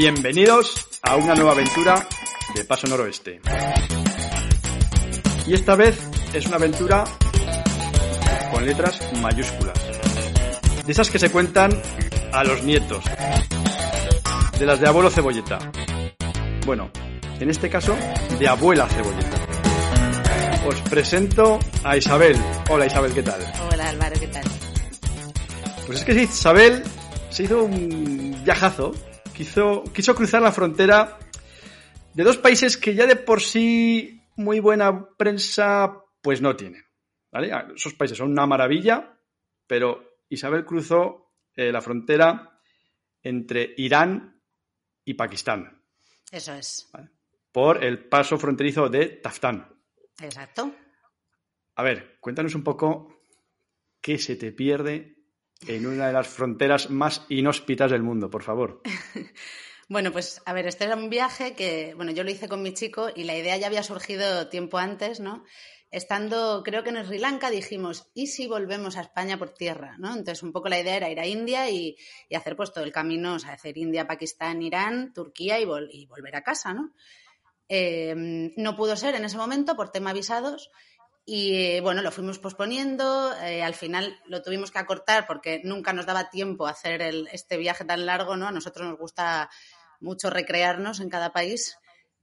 [0.00, 2.08] Bienvenidos a una nueva aventura
[2.54, 3.42] de Paso Noroeste.
[5.46, 6.00] Y esta vez
[6.32, 7.04] es una aventura
[8.50, 9.78] con letras mayúsculas.
[10.86, 11.70] De esas que se cuentan
[12.32, 13.04] a los nietos.
[14.58, 15.58] De las de abuelo cebolleta.
[16.64, 16.90] Bueno,
[17.38, 17.94] en este caso,
[18.38, 19.36] de abuela cebolleta.
[20.66, 22.38] Os presento a Isabel.
[22.70, 23.40] Hola Isabel, ¿qué tal?
[23.70, 24.44] Hola Álvaro, ¿qué tal?
[25.86, 26.84] Pues es que Isabel
[27.28, 28.94] se hizo un viajazo.
[29.40, 31.18] Quiso, quiso cruzar la frontera
[32.12, 36.84] de dos países que ya de por sí muy buena prensa pues no tienen.
[37.32, 37.50] ¿vale?
[37.74, 39.18] Esos países son una maravilla,
[39.66, 42.60] pero Isabel cruzó eh, la frontera
[43.22, 44.42] entre Irán
[45.06, 45.84] y Pakistán.
[46.30, 46.90] Eso es.
[46.92, 47.08] ¿vale?
[47.50, 49.74] Por el paso fronterizo de Taftán.
[50.20, 50.70] Exacto.
[51.76, 53.22] A ver, cuéntanos un poco
[54.02, 55.19] qué se te pierde
[55.66, 58.82] en una de las fronteras más inhóspitas del mundo, por favor.
[59.90, 62.72] Bueno, pues a ver, este era un viaje que, bueno, yo lo hice con mi
[62.72, 65.42] chico y la idea ya había surgido tiempo antes, ¿no?
[65.90, 69.96] Estando, creo que en Sri Lanka dijimos, ¿y si volvemos a España por tierra?
[69.98, 70.10] ¿no?
[70.10, 71.96] Entonces, un poco la idea era ir a India y,
[72.32, 76.44] hacer pues todo el camino, o sea, hacer India, Pakistán, Irán, Turquía y volver a
[76.44, 76.94] casa, ¿no?
[77.72, 80.72] Eh, no pudo ser en ese momento por tema visados
[81.24, 85.92] y eh, bueno, lo fuimos posponiendo, eh, al final lo tuvimos que acortar porque nunca
[85.92, 88.48] nos daba tiempo a hacer el, este viaje tan largo, ¿no?
[88.48, 89.50] A nosotros nos gusta
[90.00, 91.76] mucho recrearnos en cada país.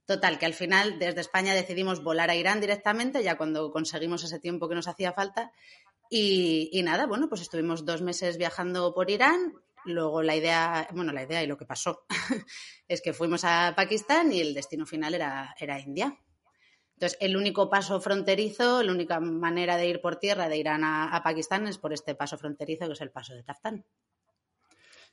[0.06, 4.40] Total, que al final desde España decidimos volar a Irán directamente, ya cuando conseguimos ese
[4.40, 5.52] tiempo que nos hacía falta.
[6.10, 9.54] Y, y nada, bueno, pues estuvimos dos meses viajando por Irán.
[9.84, 12.06] Luego la idea, bueno, la idea y lo que pasó
[12.88, 16.18] es que fuimos a Pakistán y el destino final era, era India.
[16.98, 21.16] Entonces, el único paso fronterizo, la única manera de ir por tierra de Irán a,
[21.16, 23.86] a Pakistán es por este paso fronterizo, que es el paso de Taftán.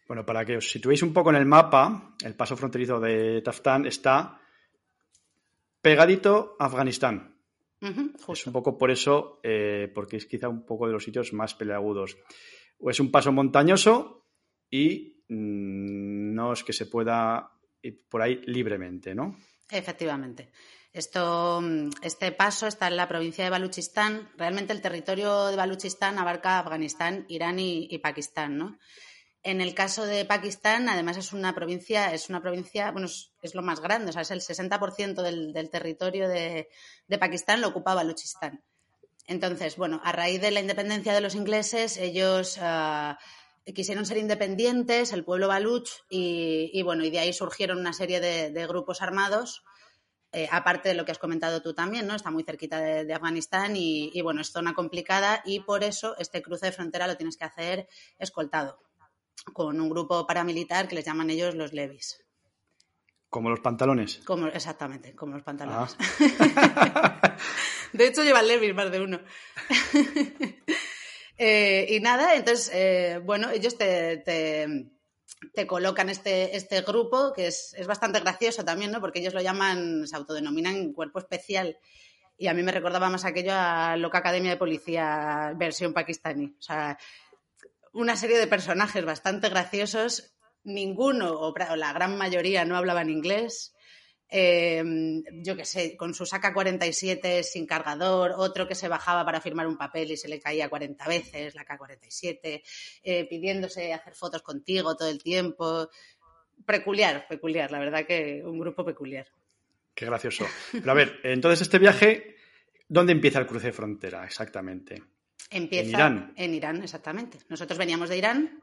[0.09, 3.85] Bueno, para que os situéis un poco en el mapa, el paso fronterizo de Taftán
[3.85, 4.41] está
[5.83, 7.37] pegadito a Afganistán.
[7.83, 11.05] Uh -huh, es un poco por eso, eh, porque es quizá un poco de los
[11.05, 12.17] sitios más peleagudos.
[12.79, 14.25] O es un paso montañoso
[14.71, 17.51] y mmm, no es que se pueda
[17.83, 19.37] ir por ahí libremente, ¿no?
[19.71, 20.51] Efectivamente.
[20.95, 21.61] Esto,
[22.03, 24.31] este paso está en la provincia de Baluchistán.
[24.37, 28.79] Realmente el territorio de Baluchistán abarca Afganistán, Irán y, Pakistán, ¿no?
[29.43, 33.63] En el caso de Pakistán, además es una provincia, es una provincia, bueno, es, lo
[33.63, 36.69] más grande, o sea, es el 60% del, del territorio de,
[37.19, 38.63] Pakistán lo ocupa Baluchistán.
[39.27, 43.17] Entonces, bueno, a raíz de la independencia de los ingleses, ellos uh,
[43.73, 48.21] quisieron ser independientes, el pueblo baluch, y, y, bueno, y de ahí surgieron una serie
[48.21, 49.65] de grupos armados.
[50.35, 52.15] Eh, aparte de lo que has comentado tú también, ¿no?
[52.17, 56.17] Está muy cerquita de, de Afganistán y, y, bueno, es zona complicada y por eso
[56.19, 58.81] este cruce de frontera lo tienes que hacer escoltado
[59.53, 62.25] con un grupo paramilitar que les llaman ellos los levis.
[63.29, 64.21] ¿Como los pantalones?
[64.25, 65.97] Como, exactamente, como los pantalones.
[66.21, 67.37] Ah.
[67.93, 69.21] de hecho, llevan levis más de uno.
[71.37, 74.93] eh, y nada, entonces, eh, bueno, ellos te, te,
[75.53, 79.01] te, colocan este, este grupo, que es, es bastante gracioso también, ¿no?
[79.01, 81.79] Porque ellos lo llaman, se autodenominan cuerpo especial.
[82.37, 86.57] Y a mí me recordaba más aquello a Loca Academia de Policía versión pakistaní.
[86.59, 86.99] O sea,
[87.93, 90.37] una serie de personajes bastante graciosos.
[90.65, 93.75] Ninguno, o la gran mayoría, no hablaban inglés.
[94.29, 94.83] Eh,
[95.43, 99.67] yo qué sé, con su saca 47 sin cargador, otro que se bajaba para firmar
[99.67, 102.63] un papel y se le caía 40 veces, la K47,
[103.03, 105.89] eh, pidiéndose hacer fotos contigo todo el tiempo.
[106.67, 109.27] Peculiar, peculiar, la verdad que un grupo peculiar.
[109.95, 110.47] Qué gracioso.
[110.73, 112.37] Pero a ver, entonces este viaje,
[112.89, 115.03] ¿dónde empieza el cruce de frontera exactamente?
[115.51, 116.35] Empieza en Irán.
[116.37, 117.39] En Irán, exactamente.
[117.49, 118.61] Nosotros veníamos de Irán.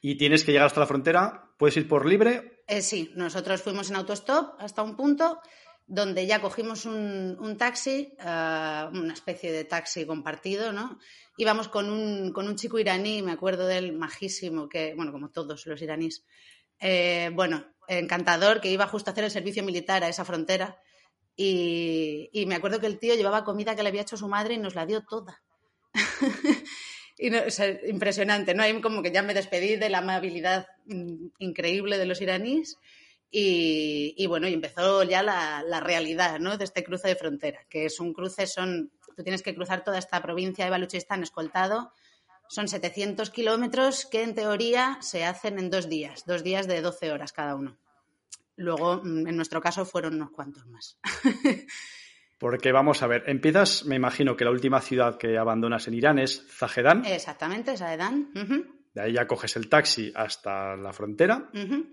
[0.00, 1.47] ¿Y tienes que llegar hasta la frontera?
[1.58, 2.62] ¿Puedes ir por libre?
[2.68, 5.40] Eh, sí, nosotros fuimos en autostop hasta un punto
[5.88, 10.98] donde ya cogimos un, taxi, uh, una especie de taxi compartido, ¿no?
[11.36, 15.66] Íbamos con un, con un chico iraní, me acuerdo del majísimo, que, bueno, como todos
[15.66, 16.24] los iraníes,
[16.78, 20.78] eh, bueno, encantador, que iba justo a hacer el servicio militar a esa frontera
[21.34, 24.54] Y, y me acuerdo que el tío llevaba comida que le había hecho su madre
[24.54, 25.42] y nos la dio toda.
[27.18, 28.62] y no, o sea, impresionante, ¿no?
[28.62, 32.78] Ahí como que ya me despedí de la amabilidad mm, increíble de los iraníes
[33.30, 36.56] y, y bueno, y empezó ya la, la, realidad, ¿no?
[36.56, 39.98] De este cruce de frontera, que es un cruce, son, tú tienes que cruzar toda
[39.98, 41.92] esta provincia de Baluchistán escoltado,
[42.48, 47.12] son 700 kilómetros que en teoría se hacen en dos días, dos días de 12
[47.12, 47.76] horas cada uno.
[48.56, 50.98] Luego, mm, en nuestro caso, fueron unos cuantos más.
[52.38, 56.18] Porque vamos a ver, empiezas, me imagino que la última ciudad que abandonas en Irán
[56.18, 57.04] es Zahedán.
[57.04, 58.30] Exactamente, Zahedán.
[58.34, 58.66] Uh -huh.
[58.94, 61.50] De ahí ya coges el taxi hasta la frontera.
[61.52, 61.86] Uh -huh.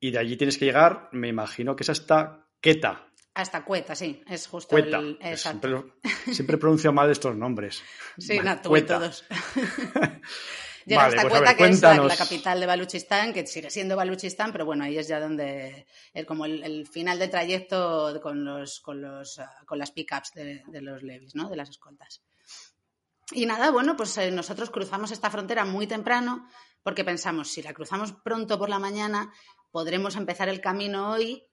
[0.00, 3.04] Y de allí tienes que llegar, me imagino que es hasta Queta.
[3.34, 4.98] Hasta Cueta, sí, es justo Cueta.
[4.98, 5.18] el.
[5.20, 5.68] Exacto.
[5.68, 5.92] Siempre,
[6.34, 7.82] siempre pronuncio mal estos nombres.
[8.16, 8.98] Sí, Cueta.
[8.98, 9.24] todos.
[10.88, 13.70] Llega vale, hasta pues Cueta, ver, que es la, la, capital de Baluchistán, que sigue
[13.70, 18.18] siendo Baluchistán, pero bueno, ahí es ya donde, el, como el, el, final de trayecto
[18.22, 21.50] con, los, con, los, con las pickups de, de los levis, ¿no?
[21.50, 22.22] De las escoltas.
[23.32, 26.48] Y nada, bueno, pues eh, nosotros cruzamos esta frontera muy temprano
[26.82, 29.30] porque pensamos, si la cruzamos pronto por la mañana,
[29.70, 31.46] podremos empezar el camino hoy,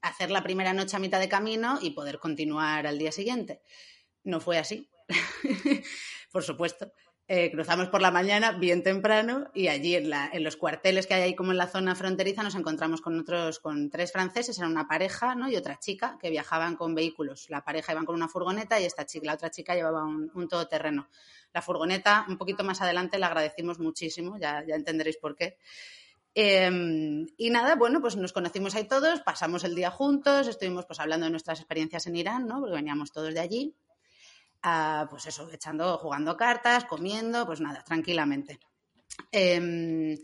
[0.00, 3.60] hacer la primera noche a mitad de camino y poder continuar al día siguiente.
[4.22, 4.88] No fue así,
[6.30, 6.92] por supuesto.
[7.28, 11.34] Eh, cruzamos por la mañana bien temprano y allí en, los cuarteles que hay ahí
[11.34, 15.34] como en la zona fronteriza nos encontramos con otros, con tres franceses, era una pareja
[15.34, 15.50] ¿no?
[15.50, 17.50] y otra chica que viajaban con vehículos.
[17.50, 21.08] La pareja iban con una furgoneta y esta chica, la otra chica llevaba un, todoterreno.
[21.52, 25.56] La furgoneta, un poquito más adelante, la agradecimos muchísimo, ya, ya entenderéis por qué.
[26.32, 31.00] Eh, y nada, bueno, pues nos conocimos ahí todos, pasamos el día juntos, estuvimos pues
[31.00, 32.60] hablando de nuestras experiencias en Irán, ¿no?
[32.60, 33.74] Porque veníamos todos de allí.
[35.08, 38.58] Pues eso, echando, jugando cartas, comiendo, pues nada, tranquilamente.
[39.30, 40.18] Eh,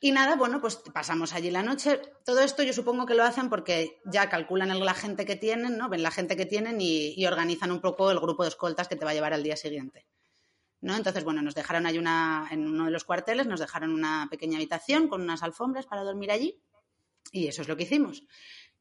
[0.00, 2.00] y nada, bueno, pues pasamos allí la noche.
[2.24, 5.88] Todo esto yo supongo que lo hacen porque ya calculan la gente que tienen, ¿no?
[5.88, 8.96] Ven la gente que tienen y, y organizan un poco el grupo de escoltas que
[8.96, 10.06] te va a llevar al día siguiente.
[10.80, 10.94] ¿No?
[10.94, 14.58] Entonces, bueno, nos dejaron ahí una, en uno de los cuarteles, nos dejaron una pequeña
[14.58, 16.60] habitación con unas alfombras para dormir allí
[17.32, 18.24] y eso es lo que hicimos.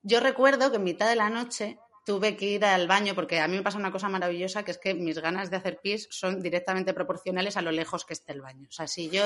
[0.01, 3.47] Yo recuerdo que en mitad de la noche tuve que ir al baño porque a
[3.47, 6.41] mí me pasa una cosa maravillosa que es que mis ganas de hacer pis son
[6.41, 8.67] directamente proporcionales a lo lejos que esté el baño.
[8.69, 9.23] O sea, si yo,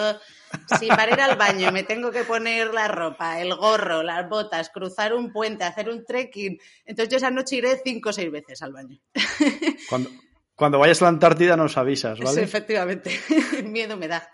[0.79, 4.69] si para ir al baño me tengo que poner la ropa, el gorro, las botas,
[4.69, 8.61] cruzar un puente, hacer un trekking, entonces yo esa noche iré cinco o seis veces
[8.61, 8.99] al baño.
[9.89, 10.09] Cuando,
[10.55, 12.39] cuando vayas a la Antártida nos avisas, ¿vale?
[12.39, 13.19] Sí, efectivamente.
[13.63, 14.31] Miedo me da.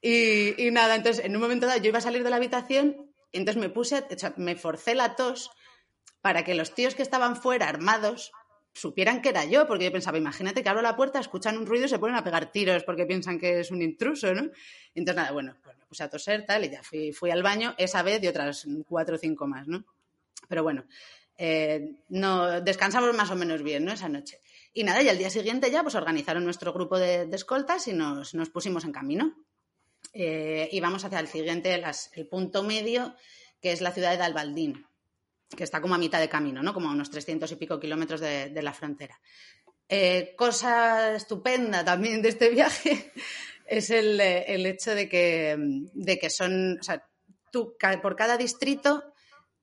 [0.00, 3.12] Y, y, nada, entonces en un momento dado yo iba a salir de la habitación
[3.32, 5.50] entonces me puse, o sea, me forcé la tos
[6.22, 8.32] para que los tíos que estaban fuera armados
[8.72, 11.86] supieran que era yo, porque yo pensaba, imagínate que abro la puerta, escuchan un ruido
[11.86, 14.50] y se ponen a pegar tiros porque piensan que es un intruso, ¿no?
[14.94, 18.02] Entonces, nada, bueno, pues me puse a toser tal y ya fui, al baño esa
[18.02, 19.84] vez y otras cuatro o cinco más, ¿no?
[20.48, 20.86] Pero bueno,
[21.36, 23.92] eh, no, descansamos más o menos bien, ¿no?
[23.92, 24.40] Esa noche.
[24.72, 28.32] Y nada, y al día siguiente ya pues organizaron nuestro grupo de, escoltas y nos,
[28.52, 29.36] pusimos en camino.
[30.14, 31.82] Eh, y vamos hacia el siguiente,
[32.14, 33.14] el punto medio,
[33.60, 34.86] que es la ciudad de Albaldín
[35.54, 36.72] que está como a mitad de camino, ¿no?
[36.72, 39.20] Como a unos 300 y pico kilómetros de, la frontera.
[39.88, 43.12] Eh, cosa estupenda también de este viaje
[43.66, 47.06] es el, el hecho de que, de que, son, o sea,
[47.50, 49.04] tú por cada distrito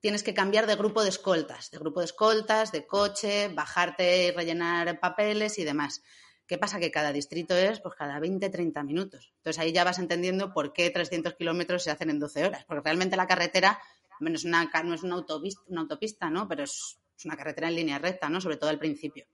[0.00, 4.30] tienes que cambiar de grupo de escoltas, de grupo de escoltas, de coche, bajarte y
[4.30, 6.02] rellenar papeles y demás.
[6.46, 6.80] ¿Qué pasa?
[6.80, 9.32] Que cada distrito es pues cada 20, 30 minutos.
[9.36, 12.82] Entonces ahí ya vas entendiendo por qué 300 kilómetros se hacen en 12 horas, porque
[12.82, 13.78] realmente la carretera
[14.20, 16.46] bueno, es una, no es una autopista, ¿no?
[16.46, 18.40] Pero es, una carretera en línea recta, ¿no?
[18.40, 19.26] Sobre todo al principio.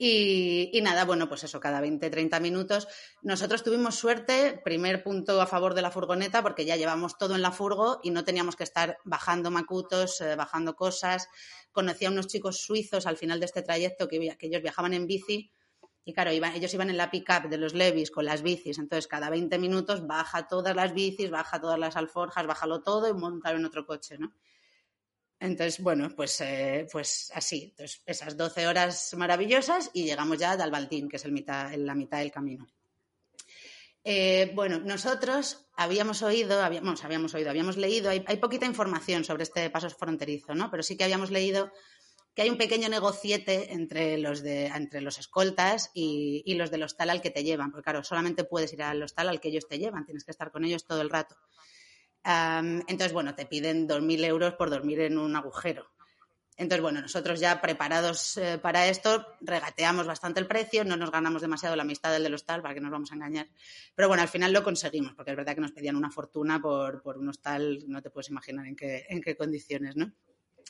[0.00, 2.86] Y, y, nada, bueno, pues eso, cada 20, 30 minutos.
[3.20, 7.42] Nosotros tuvimos suerte, primer punto a favor de la furgoneta, porque ya llevamos todo en
[7.42, 11.28] la furgo y no teníamos que estar bajando macutos, eh, bajando cosas.
[11.72, 15.08] Conocí a unos chicos suizos al final de este trayecto que, que ellos viajaban en
[15.08, 15.50] bici
[16.04, 19.28] y claro, ellos iban en la pick-up de los Levis con las bicis, entonces cada
[19.28, 23.66] 20 minutos baja todas las bicis, baja todas las alforjas, bájalo todo y montar en
[23.66, 24.32] otro coche, ¿no?
[25.40, 30.56] Entonces, bueno, pues, eh, pues así, entonces, esas 12 horas maravillosas y llegamos ya a
[30.56, 32.66] Dalbaltín, que es el mitad, en la mitad del camino.
[34.02, 39.42] Eh, bueno, nosotros habíamos oído, habíamos, habíamos oído, habíamos leído, hay, hay poquita información sobre
[39.42, 40.70] este paso fronterizo, ¿no?
[40.70, 41.70] Pero sí que habíamos leído
[42.38, 46.84] que hay un pequeño negociete entre los, de, entre los escoltas y, y, los del
[46.84, 49.66] hostal al que te llevan, porque claro, solamente puedes ir al hostal al que ellos
[49.66, 51.34] te llevan, tienes que estar con ellos todo el rato.
[52.22, 55.90] Entonces, bueno, te piden 2.000 euros por dormir en un agujero.
[56.56, 61.42] Entonces, bueno, nosotros ya preparados eh, para esto, regateamos bastante el precio, no nos ganamos
[61.42, 63.48] demasiado la amistad del del hostal, para que nos vamos a engañar.
[63.96, 67.02] Pero bueno, al final lo conseguimos, porque es verdad que nos pedían una fortuna por,
[67.02, 70.12] por un hostal, no te puedes imaginar en qué, en qué condiciones, ¿no?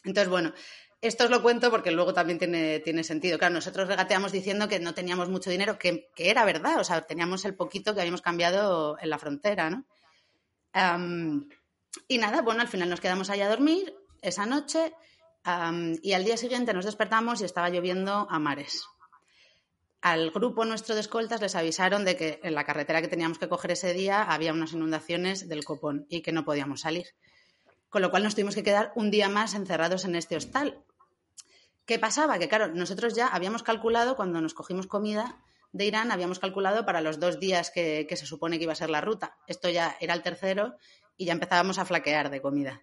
[0.05, 0.53] Entonces, bueno,
[1.01, 3.39] esto os lo cuento porque luego también tiene, tiene sentido.
[3.39, 7.45] Claro, nosotros regateamos diciendo que no teníamos mucho dinero, que, era verdad, o sea, teníamos
[7.45, 9.85] el poquito que habíamos cambiado en la frontera, ¿no?
[12.07, 14.93] y nada, bueno, al final nos quedamos allá a dormir esa noche
[16.03, 18.85] y al día siguiente nos despertamos y estaba lloviendo a mares.
[20.01, 23.49] Al grupo nuestro de escoltas les avisaron de que en la carretera que teníamos que
[23.49, 27.07] coger ese día había unas inundaciones del copón y que no podíamos salir.
[27.89, 30.85] Con lo cual nos tuvimos que quedar un día más encerrados en este hostal.
[31.87, 32.39] ¿Qué pasaba?
[32.39, 35.43] Que claro, nosotros ya habíamos calculado, cuando nos cogimos comida
[35.73, 38.91] de Irán, habíamos calculado para los dos días que, se supone que iba a ser
[38.91, 39.39] la ruta.
[39.47, 40.77] Esto ya era el tercero
[41.17, 42.83] y ya empezábamos a flaquear de comida.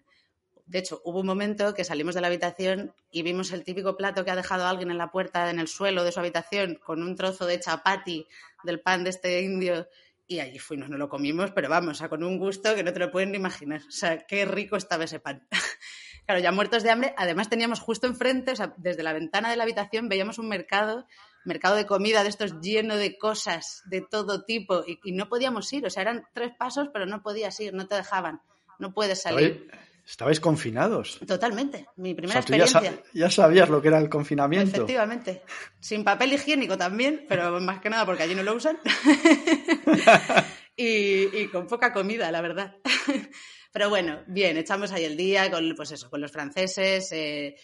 [0.66, 4.24] De hecho, hubo un momento que salimos de la habitación y vimos el típico plato
[4.24, 7.14] que ha dejado alguien en la puerta, en el suelo de su habitación, con un
[7.14, 8.26] trozo de chapati
[8.64, 9.86] del pan de este indio.
[10.28, 13.10] Y allí fuimos, no lo comimos, pero vamos, con un gusto que no te lo
[13.10, 13.82] pueden ni imaginar.
[13.86, 15.46] O sea, qué rico estaba ese pan.
[16.26, 17.14] claro, ya muertos de hambre.
[17.16, 21.06] Además, teníamos justo enfrente, o sea, desde la ventana de la habitación veíamos un mercado,
[21.44, 25.72] mercado de comida de estos lleno de cosas de todo tipo y, y no podíamos
[25.72, 25.86] ir.
[25.86, 28.42] O sea, eran tres pasos, pero no podías ir, no te dejaban.
[28.78, 29.70] No puedes salir.
[30.06, 31.18] Estabais confinados.
[31.26, 31.88] Totalmente.
[31.96, 33.02] Mi primera experiencia.
[33.12, 34.76] Ya, sabías lo que era el confinamiento.
[34.76, 35.42] Efectivamente.
[35.80, 38.78] Sin papel higiénico también, pero más que nada porque allí no lo usan.
[40.76, 42.76] y, con poca comida, la verdad.
[43.72, 47.10] pero bueno, bien, echamos ahí el día con, pues eso, con los franceses.
[47.10, 47.56] Eh,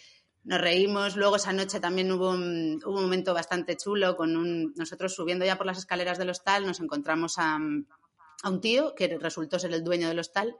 [0.43, 1.15] nos reímos.
[1.15, 5.45] Luego esa noche también hubo un, hubo un momento bastante chulo con un, nosotros subiendo
[5.45, 9.71] ya por las escaleras del hostal nos encontramos a, a un tío que resultó ser
[9.71, 10.57] el dueño del hostal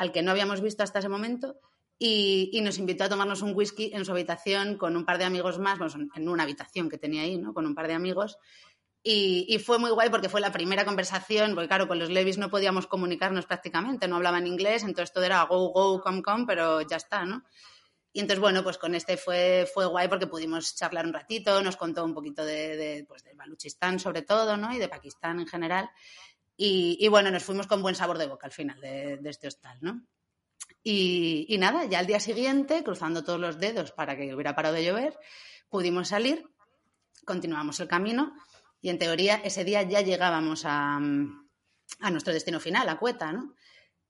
[0.00, 1.60] al que no habíamos visto hasta ese momento,
[1.98, 5.58] y, nos invitó a tomarnos un whisky en su habitación con un par de amigos
[5.58, 7.52] más, bueno, en una habitación que tenía ahí, ¿no?
[7.52, 8.38] Con un par de amigos.
[9.02, 12.48] Y, fue muy guay porque fue la primera conversación, porque claro, con los Levis no
[12.48, 16.96] podíamos comunicarnos prácticamente, no hablaban inglés, entonces todo era go, go, come, come, pero ya
[16.96, 17.44] está, ¿no?
[18.14, 21.76] Y entonces, bueno, pues con este fue, fue guay porque pudimos charlar un ratito, nos
[21.76, 24.72] contó un poquito de, de pues del Baluchistán sobre todo, ¿no?
[24.72, 25.90] Y de Pakistán en general.
[26.62, 30.02] Y, bueno, nos fuimos con buen sabor de boca al final de, este hostal, ¿no?
[30.82, 34.84] Y, nada, ya al día siguiente, cruzando todos los dedos para que hubiera parado de
[34.84, 35.18] llover,
[35.70, 36.44] pudimos salir,
[37.24, 38.34] continuamos el camino
[38.82, 43.54] y en teoría ese día ya llegábamos a, nuestro destino final, a Cueta, ¿no?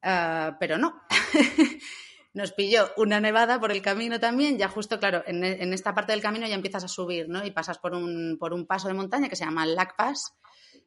[0.03, 1.03] Ah, pero no.
[2.33, 6.21] Nos pilló una nevada por el camino también, ya justo, claro, en, esta parte del
[6.21, 7.47] camino ya empiezas a subir, ¿no?
[7.47, 10.35] Y pasas por un, por un paso de montaña que se llama Lac Pass,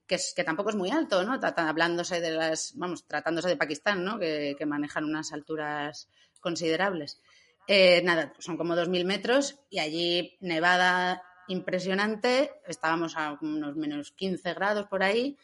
[0.08, 1.40] que, tampoco es muy alto, ¿no?
[1.58, 4.20] hablándose de las, vamos, tratándose de Pakistán, ¿no?
[4.20, 7.22] Que, manejan unas alturas considerables.
[7.68, 14.54] Eh, nada, son como 2.000 metros y allí nevada impresionante, estábamos a unos menos 15
[14.54, 15.38] grados por ahí.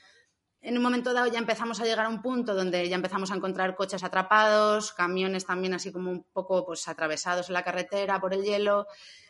[0.61, 3.35] En un momento dado ya empezamos a llegar a un punto donde ya empezamos a
[3.35, 8.33] encontrar coches atrapados, camiones también así como un poco pues atravesados en la carretera por
[8.33, 8.85] el hielo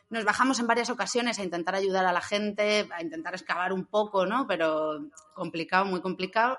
[0.10, 3.86] nos bajamos en varias ocasiones a intentar ayudar a la gente, a intentar excavar un
[3.86, 4.48] poco, ¿no?
[4.48, 6.58] Pero complicado, muy complicado,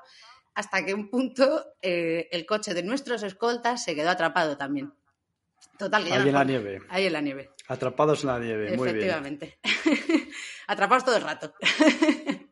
[0.54, 4.92] hasta que un punto eh, el coche de nuestros escoltas se quedó atrapado también.
[5.78, 6.82] Total, que Ahí en la nieve.
[6.88, 7.50] Ahí en la nieve.
[7.68, 8.96] Atrapados en la nieve, muy bien.
[8.96, 9.58] Efectivamente.
[10.66, 11.54] Atrapados todo el rato.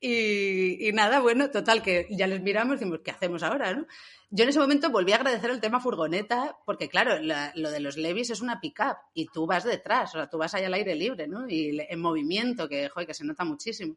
[0.00, 3.86] y, nada, bueno, total, que ya les miramos y decimos, ¿qué hacemos ahora, no?
[4.30, 7.18] Yo en ese momento volví a agradecer el tema furgoneta, porque claro,
[7.54, 10.54] lo de los Levis es una pick-up y tú vas detrás, o sea, tú vas
[10.54, 11.48] ahí al aire libre, ¿no?
[11.48, 13.96] Y en movimiento, que, joder, que se nota muchísimo.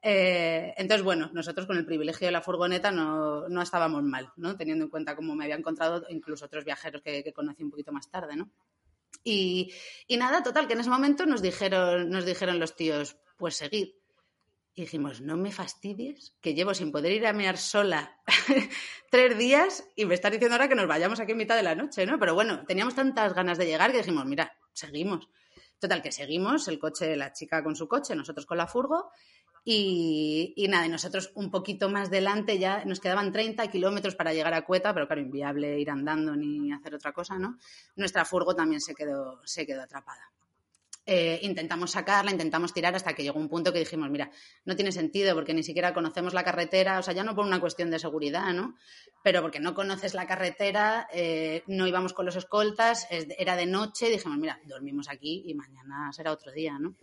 [0.00, 4.56] Eh, entonces, bueno, nosotros con el privilegio de la furgoneta no, no, estábamos mal, ¿no?
[4.56, 7.92] Teniendo en cuenta cómo me había encontrado incluso otros viajeros que, que conocí un poquito
[7.92, 8.48] más tarde, ¿no?
[9.24, 9.72] Y,
[10.06, 13.88] y, nada, total, que en ese momento nos dijeron, nos dijeron los tíos, pues seguid.
[14.78, 18.16] Y dijimos, no me fastidies, que llevo sin poder ir a mear sola
[19.10, 21.74] tres días y me estás diciendo ahora que nos vayamos aquí en mitad de la
[21.74, 22.16] noche, ¿no?
[22.20, 25.28] Pero bueno, teníamos tantas ganas de llegar que dijimos, mira, seguimos.
[25.80, 29.10] Total, que seguimos, el coche, la chica con su coche, nosotros con la furgo.
[29.64, 34.54] Y, nada, y nosotros un poquito más delante ya nos quedaban 30 kilómetros para llegar
[34.54, 37.58] a Cueta, pero claro, inviable ir andando ni hacer otra cosa, ¿no?
[37.96, 40.30] Nuestra furgo también se quedó, se quedó atrapada.
[41.10, 44.30] Eh, intentamos sacarla, intentamos tirar hasta que llegó un punto que dijimos, mira,
[44.66, 47.60] no tiene sentido porque ni siquiera conocemos la carretera, o sea, ya no por una
[47.60, 48.76] cuestión de seguridad, ¿no?
[49.24, 54.10] Pero porque no conoces la carretera, eh, no íbamos con los escoltas, era de noche,
[54.10, 56.94] dijimos, mira, dormimos aquí y mañana será otro día, ¿no?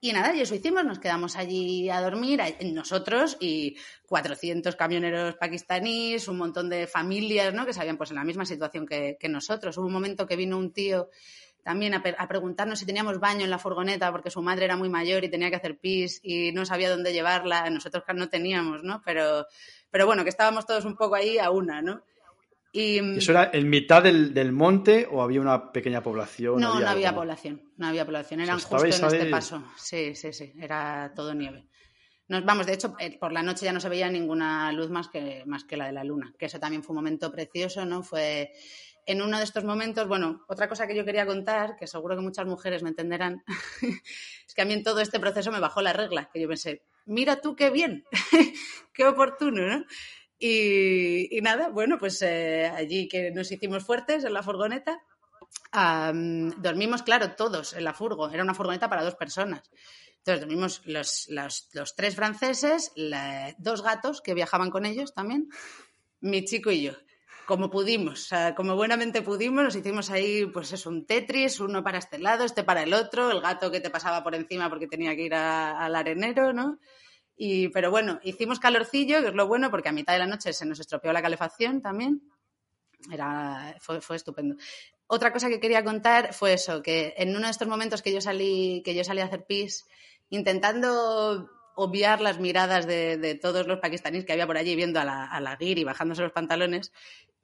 [0.00, 3.76] Y nada, y eso hicimos, nos quedamos allí a dormir, nosotros y
[4.08, 7.64] 400 camioneros pakistaníes, un montón de familias, ¿no?
[7.64, 9.78] Que sabían pues en la misma situación que, que nosotros.
[9.78, 11.08] Hubo un momento que vino un tío
[11.66, 15.24] también a, preguntarnos si teníamos baño en la furgoneta porque su madre era muy mayor
[15.24, 17.68] y tenía que hacer pis y no sabía dónde llevarla.
[17.70, 19.02] Nosotros no teníamos, ¿no?
[19.04, 19.46] Pero,
[19.90, 22.04] pero bueno, que estábamos todos un poco ahí a una, ¿no?
[22.70, 26.60] Y, ¿Eso era en mitad del, monte o había una pequeña población?
[26.60, 29.64] No, no había población, no había población, eran justo en este paso.
[29.76, 31.66] Sí, sí, sí, era todo nieve.
[32.28, 35.08] Nos vamos, de hecho, eh, por la noche ya no se veía ninguna luz más
[35.08, 38.04] que, más que la de la luna, que eso también fue un momento precioso, ¿no?
[38.04, 38.52] Fue
[39.06, 42.22] en uno de estos momentos, bueno, otra cosa que yo quería contar, que seguro que
[42.22, 43.44] muchas mujeres me entenderán,
[44.46, 46.82] es que a mí en todo este proceso me bajó la regla, que yo pensé,
[47.06, 48.04] mira tú qué bien,
[48.92, 49.84] qué oportuno, ¿no?
[50.38, 55.00] Y, nada, bueno, pues eh, allí que nos hicimos fuertes en la furgoneta,
[55.72, 58.28] dormimos, claro, todos en la furgo.
[58.28, 59.62] Era una furgoneta para dos personas.
[60.18, 62.92] Entonces dormimos los, los, tres franceses,
[63.58, 65.48] dos gatos que viajaban con ellos también,
[66.20, 66.92] mi chico y yo.
[67.46, 72.18] Como pudimos, como buenamente pudimos, nos hicimos ahí, pues eso, un Tetris, uno para este
[72.18, 75.22] lado, este para el otro, el gato que te pasaba por encima porque tenía que
[75.22, 76.80] ir al arenero, ¿no?
[77.36, 80.52] Y, pero bueno, hicimos calorcillo, que es lo bueno, porque a mitad de la noche
[80.52, 82.22] se nos estropeó la calefacción también.
[83.12, 84.56] Era, fue, fue estupendo.
[85.06, 88.20] Otra cosa que quería contar fue eso, que en uno de estos momentos que yo
[88.20, 89.84] salí, que yo salí a hacer pis,
[90.30, 95.26] intentando obviar las miradas de, todos los pakistaníes que había por allí viendo a la,
[95.26, 96.90] a la y bajándose los pantalones,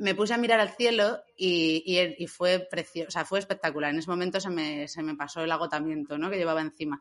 [0.02, 1.84] me puse a mirar al cielo y,
[2.18, 3.90] y, fue precioso, o sea, fue espectacular.
[3.90, 6.28] En ese momento se me, se me pasó el agotamiento ¿no?
[6.28, 7.00] que llevaba encima.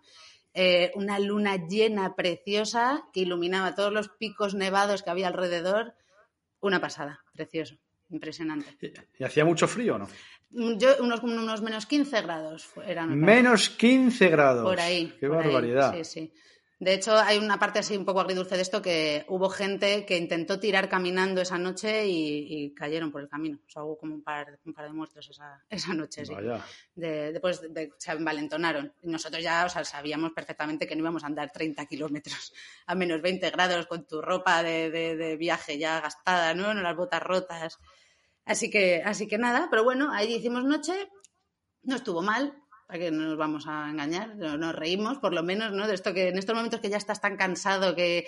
[0.53, 5.95] Eh, una luna llena, preciosa, que iluminaba todos los picos nevados que había alrededor.
[6.59, 7.75] Una pasada, precioso,
[8.11, 8.77] impresionante.
[9.17, 10.07] ¿Y, hacía mucho frío o no?
[10.51, 13.17] Yo, unos, unos menos 15 grados eran.
[13.17, 14.63] Menos 15 grados.
[14.63, 15.15] Por ahí.
[15.19, 15.95] Qué barbaridad.
[15.95, 16.33] sí, sí.
[16.81, 20.17] De hecho, hay una parte así un poco agridulce de esto que hubo gente que
[20.17, 23.59] intentó tirar caminando esa noche y, cayeron por el camino.
[23.67, 26.25] O sea, hubo como un par, un par de muertos esa, esa noche.
[26.25, 26.33] Sí.
[26.95, 27.61] después
[27.99, 28.91] se envalentonaron.
[29.03, 32.51] Y nosotros ya o sea, sabíamos perfectamente que no íbamos a andar 30 kilómetros
[32.87, 36.73] a menos 20 grados con tu ropa de, de, viaje ya gastada, ¿no?
[36.73, 37.77] Las botas rotas.
[38.43, 40.93] Así que, así que nada, pero bueno, ahí hicimos noche,
[41.83, 42.59] no estuvo mal,
[42.97, 45.87] que no nos vamos a engañar, nos reímos por lo menos, ¿no?
[45.87, 48.27] De esto que en estos momentos que ya estás tan cansado, que,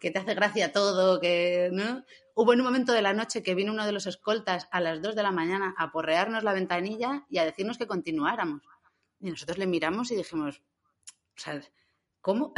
[0.00, 2.04] te hace gracia todo, que, ¿no?
[2.34, 5.00] Hubo en un momento de la noche que vino uno de los escoltas a las
[5.00, 8.62] 2 de la mañana a porrearnos la ventanilla y a decirnos que continuáramos.
[9.20, 10.60] Y nosotros le miramos y dijimos,
[11.36, 11.60] o sea,
[12.20, 12.52] ¿cómo?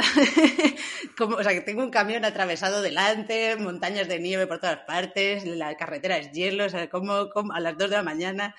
[1.19, 5.75] O sea, que tengo un camión atravesado delante, montañas de nieve por todas partes, la
[5.77, 8.55] carretera es hielo, o sea, ¿cómo, cómo a las 2 de la mañana?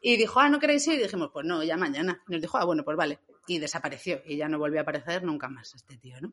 [0.00, 0.98] Y dijo, ah, ¿no queréis ir?
[0.98, 2.22] Y dijimos, pues no, ya mañana.
[2.28, 3.18] Y nos dijo, ah, bueno, pues vale.
[3.46, 4.22] Y desapareció.
[4.24, 6.32] Y ya no volvió a aparecer nunca más este tío, ¿no?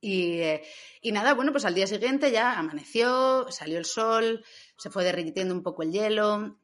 [0.00, 0.62] Y, eh,
[1.00, 4.44] y, nada, bueno, pues al día siguiente ya amaneció, salió el sol,
[4.76, 6.58] se fue derritiendo un poco el hielo,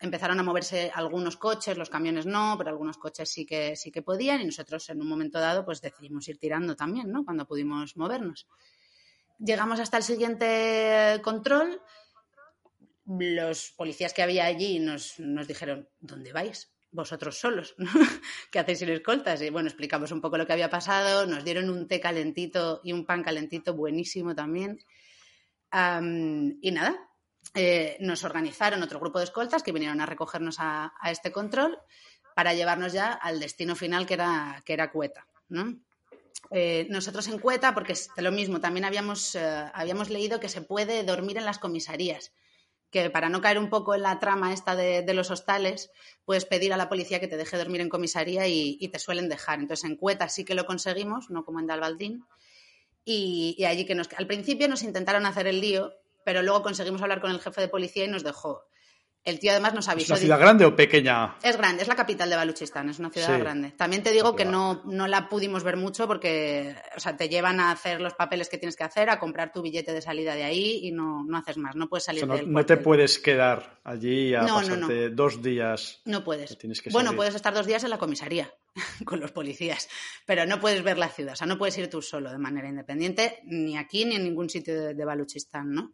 [0.00, 4.02] empezaron a moverse algunos coches, los camiones no, pero algunos coches sí que, sí que
[4.02, 7.24] podían y nosotros en un momento dado pues decidimos ir tirando también, ¿no?
[7.24, 8.46] Cuando pudimos movernos.
[9.38, 11.82] Llegamos hasta el siguiente control
[13.18, 15.14] los policías que había allí nos,
[15.46, 16.72] dijeron, ¿dónde vais?
[16.92, 17.74] Vosotros solos,
[18.50, 19.42] ¿qué hacéis sin escoltas?
[19.42, 22.92] Y bueno, explicamos un poco lo que había pasado, nos dieron un té calentito y
[22.92, 24.78] un pan calentito buenísimo también.
[25.72, 27.08] y nada,
[27.54, 31.78] eh, nos organizaron otro grupo de escoltas que vinieron a recogernos a, este control
[32.34, 35.26] para llevarnos ya al destino final que era, que era Cueta.
[36.50, 40.62] Eh, nosotros en Cueta, porque es lo mismo, también habíamos, eh, habíamos leído que se
[40.62, 42.32] puede dormir en las comisarías
[42.90, 45.90] que para no caer un poco en la trama esta de, los hostales,
[46.24, 49.60] puedes pedir a la policía que te deje dormir en comisaría y, te suelen dejar.
[49.60, 52.24] Entonces en Cueta sí que lo conseguimos, no como en Dalbaldín.
[53.04, 55.92] Y, allí que nos, al principio nos intentaron hacer el lío,
[56.24, 58.64] pero luego conseguimos hablar con el jefe de policía y nos dejó.
[59.22, 60.14] El tío además nos avisó.
[60.14, 61.36] ¿Es una ciudad grande o pequeña?
[61.42, 63.72] Es grande, es la capital de Baluchistán, es una ciudad grande.
[63.72, 67.60] También te digo que no, no la pudimos ver mucho porque, o sea, te llevan
[67.60, 70.44] a hacer los papeles que tienes que hacer, a comprar tu billete de salida de
[70.44, 74.34] ahí y no, no haces más, no puedes salir no, no te puedes quedar allí
[74.34, 76.00] a pasarte dos días.
[76.06, 76.56] No puedes.
[76.90, 78.50] bueno, puedes estar dos días en la comisaría
[79.04, 79.88] con los policías,
[80.24, 82.68] pero no puedes ver la ciudad, o sea, no puedes ir tú solo de manera
[82.68, 85.92] independiente, ni aquí ni en ningún sitio de, de Baluchistán, ¿no?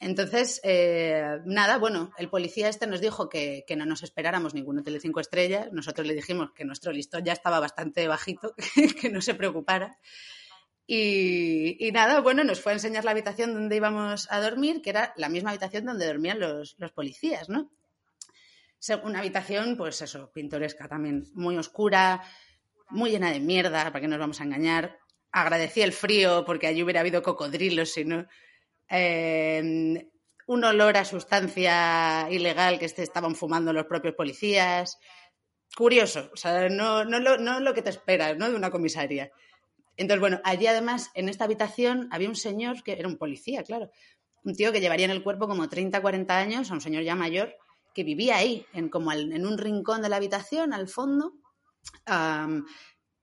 [0.00, 4.94] Entonces, eh, nada, bueno, el policía este nos dijo que, no nos esperáramos ningún hotel
[4.94, 5.68] de cinco estrellas.
[5.72, 8.54] Nosotros le dijimos que nuestro listón ya estaba bastante bajito,
[9.00, 9.98] que no se preocupara.
[10.86, 15.14] Y, nada, bueno, nos fue a enseñar la habitación donde íbamos a dormir, que era
[15.16, 17.70] la misma habitación donde dormían los, policías, ¿no?
[19.02, 22.22] Una habitación, pues eso, pintoresca también, muy oscura,
[22.90, 24.98] muy llena de mierda, para que nos vamos a engañar.
[25.32, 28.26] Agradecí el frío porque allí hubiera habido cocodrilos, si no
[28.88, 29.98] Em,
[30.46, 34.98] un olor a sustancia ilegal que estaban fumando los propios policías.
[35.76, 37.18] Curioso, o sea, no, no,
[37.60, 38.48] lo, que te esperas ¿no?
[38.48, 39.30] de una comisaría.
[39.96, 43.90] Entonces, bueno, allí además, en esta habitación, había un señor que era un policía, claro,
[44.44, 47.14] un tío que llevaría en el cuerpo como 30, 40 años, a un señor ya
[47.14, 47.54] mayor,
[47.94, 51.32] que vivía ahí, en, como en un rincón de la habitación, al fondo.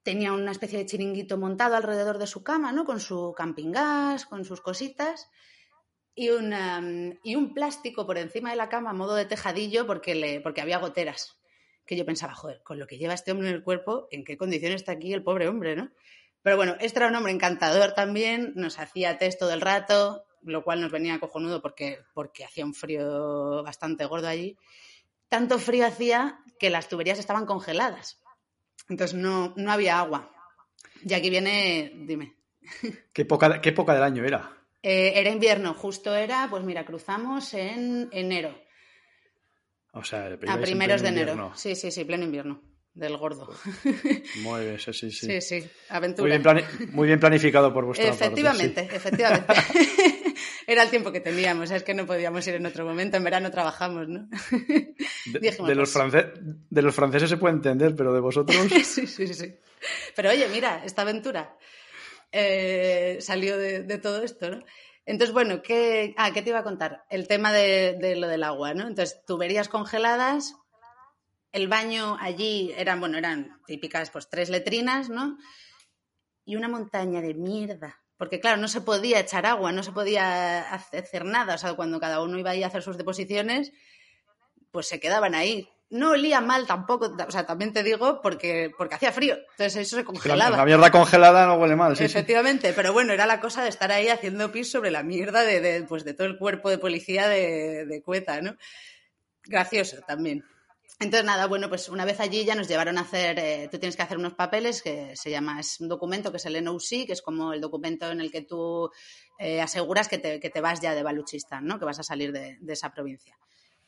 [0.02, 2.86] tenía una especie de chiringuito montado alrededor de su cama, ¿no?
[2.86, 5.30] Con su camping gas, con sus cositas.
[6.14, 6.30] Y,
[7.24, 10.62] y un plástico por encima de la cama a modo de tejadillo porque, le, porque
[10.62, 11.38] había goteras.
[11.86, 14.38] Que yo pensaba, joder, con lo que lleva este hombre en el cuerpo, ¿en qué
[14.38, 15.92] condiciones está aquí el pobre hombre, no?
[16.42, 20.64] Pero bueno, este era un hombre encantador también, nos hacía test todo el rato, lo
[20.64, 24.58] cual nos venía cojonudo porque, porque hacía un frío bastante gordo allí.
[25.30, 28.20] Tanto frío hacía que las tuberías estaban congeladas.
[28.90, 30.32] Entonces no, no había agua.
[31.04, 32.36] Y aquí viene, dime.
[33.14, 34.61] ¿Qué época, qué época del año era?
[34.84, 38.58] Eh, era invierno, justo era, pues mira, cruzamos en enero.
[39.94, 41.52] O sea, a primeros de enero.
[41.56, 42.62] Sí, sí, sí, pleno invierno
[42.94, 43.50] del gordo.
[44.44, 45.12] Muy bien, sí, sí.
[45.12, 46.40] Sí, sí, aventura.
[46.92, 48.96] Muy bien, planificado por vuestra efectivamente, parte.
[48.96, 49.54] Efectivamente,
[50.68, 53.18] Era el tiempo que teníamos, es que no podíamos ir en otro momento.
[53.18, 54.30] En verano trabajamos, ¿no?
[55.26, 55.94] de, los
[56.70, 58.58] de los franceses se puede entender, pero de vosotros.
[58.84, 59.56] sí, sí, sí.
[60.16, 61.58] Pero oye, mira, esta aventura
[62.32, 64.64] eh, salió de, todo esto, ¿no?
[65.06, 67.04] Entonces, bueno, ¿qué, ah, ¿qué te iba a contar?
[67.10, 68.88] El tema de, de lo del agua, ¿no?
[68.88, 70.56] Entonces, tuberías congeladas,
[71.52, 75.38] el baño allí eran, bueno, eran típicas, pues tres letrinas, ¿no?
[76.46, 78.02] Y una montaña de mierda.
[78.22, 81.56] Porque claro, no se podía echar agua, no se podía hacer nada.
[81.56, 83.74] O sea, cuando cada uno iba ahí a hacer sus deposiciones,
[84.70, 85.71] pues se quedaban ahí.
[85.92, 89.36] No olía mal tampoco, o sea, también te digo, porque, porque hacía frío.
[89.52, 90.58] Entonces eso se congelaba.
[90.58, 92.04] La, mierda congelada no huele mal, sí.
[92.04, 95.62] Efectivamente, pero bueno, era la cosa de estar ahí haciendo pis sobre la mierda de,
[95.62, 98.56] de, pues de todo el cuerpo de policía de, de Cueta, ¿no?
[99.44, 100.44] Gracioso también.
[101.02, 103.96] Entonces, nada, bueno, pues una vez allí ya nos llevaron a hacer, eh, tú tienes
[103.96, 107.14] que hacer unos papeles que se llama, es un documento que es el NOC, que
[107.14, 108.92] es como el documento en el que tú
[109.40, 111.80] eh, aseguras que te, vas ya de Baluchistán, ¿no?
[111.80, 113.36] Que vas a salir de, esa provincia.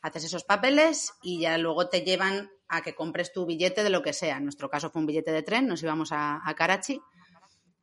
[0.04, 4.02] Haces esos papeles y ya luego te llevan a que compres tu billete de lo
[4.02, 4.36] que sea.
[4.36, 7.00] En nuestro caso fue un billete de tren, nos íbamos a, Karachi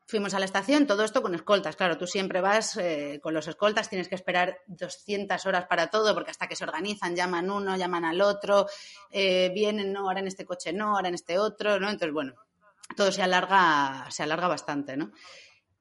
[0.06, 1.76] Fuimos a la estación, todo esto con escoltas.
[1.76, 6.14] Claro, tú siempre vas eh, con los escoltas, tienes que esperar 200 horas para todo,
[6.14, 8.68] porque hasta que se organizan, llaman uno, llaman al otro,
[9.10, 11.90] eh, vienen, no, ahora en este coche no, ahora en este otro, ¿no?
[11.90, 12.34] Entonces, bueno,
[12.96, 15.12] todo se alarga, se alarga bastante, ¿no?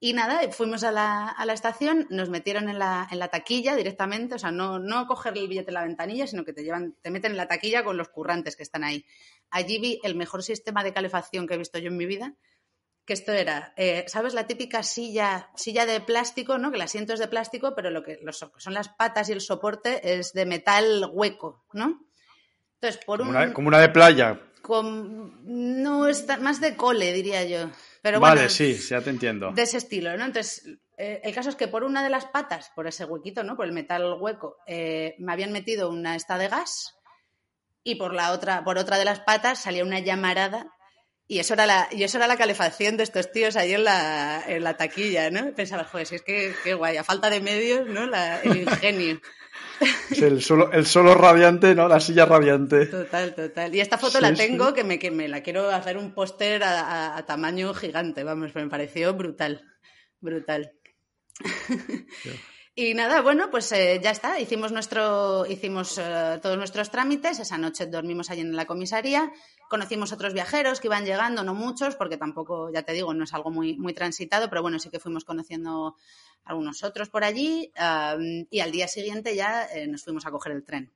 [0.02, 3.76] Y nada, fuimos a la, a la estación, nos metieron en la, en la, taquilla
[3.76, 6.96] directamente, o sea, no, no coger el billete en la ventanilla, sino que te llevan,
[7.02, 9.04] te meten en la taquilla con los currantes que están ahí.
[9.50, 12.34] Allí vi el mejor sistema de calefacción que he visto yo en mi vida
[13.10, 14.34] que esto era, eh, ¿sabes?
[14.34, 16.70] La típica silla, silla de plástico, ¿no?
[16.70, 20.16] Que el asiento es de plástico, pero lo que son las patas y el soporte
[20.16, 22.06] es de metal hueco, ¿no?
[22.74, 24.40] Entonces, por como, una, como una de playa.
[24.68, 27.70] no, está más de cole, diría yo.
[28.02, 29.52] Pero vale, sí, ya te entiendo.
[29.52, 30.24] De ese estilo, ¿no?
[30.24, 30.64] Entonces,
[30.96, 33.56] eh, el caso es que por una de las patas, por ese huequito, ¿no?
[33.56, 36.96] Por el metal hueco, eh, me habían metido una esta de gas
[37.82, 40.66] y por la otra, por otra de las patas salía una llamarada
[41.30, 44.42] y eso era la, y eso era la calefacción de estos tíos ahí en la,
[44.48, 45.54] en la taquilla, ¿no?
[45.54, 48.04] Pensaba, joder, si es que qué guay, a falta de medios, ¿no?
[48.42, 49.20] el ingenio.
[50.20, 51.88] el solo, el solo radiante, ¿no?
[51.88, 52.87] La silla radiante.
[52.87, 53.75] Total, total.
[53.75, 57.25] Y esta foto la tengo que, me, que me la quiero hacer un póster a,
[57.27, 59.64] tamaño gigante, vamos, me pareció brutal.
[60.20, 60.73] Brutal.
[62.74, 64.38] Y nada, bueno, pues eh, ya está.
[64.38, 67.40] Hicimos nuestro, hicimos eh, todos nuestros trámites.
[67.40, 69.33] Esa noche dormimos allí en la comisaría.
[69.68, 73.35] Conocimos otros viajeros que iban llegando, no muchos, porque tampoco, ya te digo, no es
[73.35, 75.96] algo muy, muy transitado, pero bueno, sí que fuimos conociendo
[76.44, 77.72] algunos otros por allí.
[78.50, 80.92] y al día siguiente ya eh, nos fuimos a coger el tren.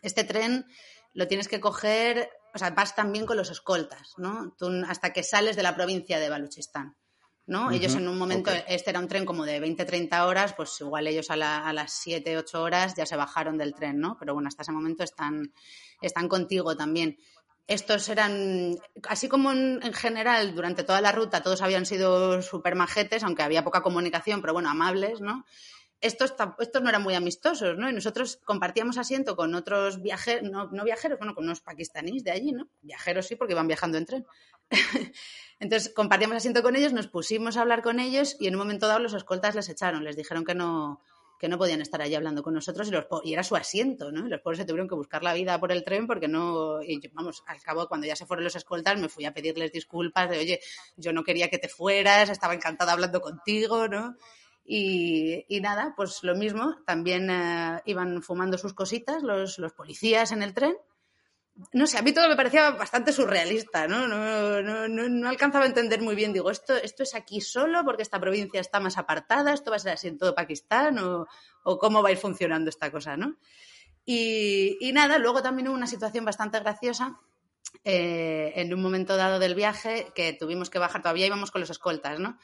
[0.00, 0.64] Este tren
[1.12, 4.54] lo tienes que coger, o sea, vas también con los escoltas, ¿no?
[4.56, 6.96] Tú, hasta que sales de la provincia de Baluchistán.
[7.52, 7.70] ¿No?
[7.70, 11.30] Ellos en un momento, este era un tren como de 20-30 horas, pues igual ellos
[11.30, 14.16] a, las 7, 8 horas ya se bajaron del tren, ¿no?
[14.18, 15.52] Pero bueno, hasta ese momento están,
[16.00, 17.18] están contigo también.
[17.68, 18.76] Estos eran,
[19.08, 23.62] así como en, general, durante toda la ruta todos habían sido súper majetes, aunque había
[23.62, 25.44] poca comunicación, pero bueno, amables, ¿no?
[26.02, 27.88] Estos, estos no eran muy amistosos, ¿no?
[27.88, 32.32] Y nosotros compartíamos asiento con otros viajeros, no, no viajeros, bueno, con unos pakistaníes de
[32.32, 32.68] allí, ¿no?
[32.82, 34.26] Viajeros sí, porque iban viajando en tren.
[35.60, 38.88] Entonces compartíamos asiento con ellos, nos pusimos a hablar con ellos y en un momento
[38.88, 41.00] dado los escoltas les echaron, les dijeron que no,
[41.42, 44.26] que no podían estar allí hablando con nosotros y, los, y era su asiento, ¿no?
[44.26, 47.00] Y los pobres se tuvieron que buscar la vida por el tren porque no, y
[47.12, 50.38] vamos, al cabo cuando ya se fueron los escoltas me fui a pedirles disculpas de,
[50.38, 50.60] oye,
[50.96, 54.16] yo no quería que te fueras, estaba encantada hablando contigo, ¿no?
[54.64, 60.42] Y, nada, pues lo mismo, también eh, iban fumando sus cositas los, los policías en
[60.42, 60.76] el tren
[61.72, 64.08] no sé, a mí todo me parecía bastante surrealista, ¿no?
[64.08, 66.32] No, no, no, no, alcanzaba a entender muy bien.
[66.32, 69.80] Digo, esto, esto es aquí solo porque esta provincia está más apartada, esto va a
[69.80, 71.26] ser así en todo Pakistán o,
[71.64, 73.36] o cómo va a ir funcionando esta cosa, ¿no?
[74.04, 77.20] Y, y nada, luego también hubo una situación bastante graciosa
[77.84, 81.70] eh, en un momento dado del viaje que tuvimos que bajar, todavía íbamos con los
[81.70, 82.38] escoltas, ¿no?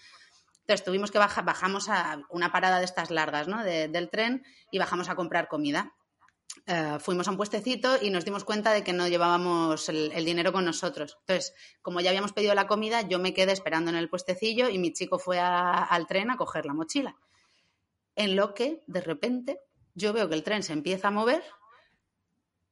[0.68, 3.64] Entonces tuvimos que bajar, bajamos a una parada de estas largas, ¿no?
[3.64, 5.94] del tren y bajamos a comprar comida.
[6.66, 10.52] Uh, fuimos a un puestecito y nos dimos cuenta de que no llevábamos el, dinero
[10.52, 11.16] con nosotros.
[11.20, 14.76] Entonces, como ya habíamos pedido la comida, yo me quedé esperando en el puestecillo y
[14.76, 17.16] mi chico fue al tren a coger la mochila.
[18.14, 19.60] En lo que, de repente,
[19.94, 21.42] yo veo que el tren se empieza a mover.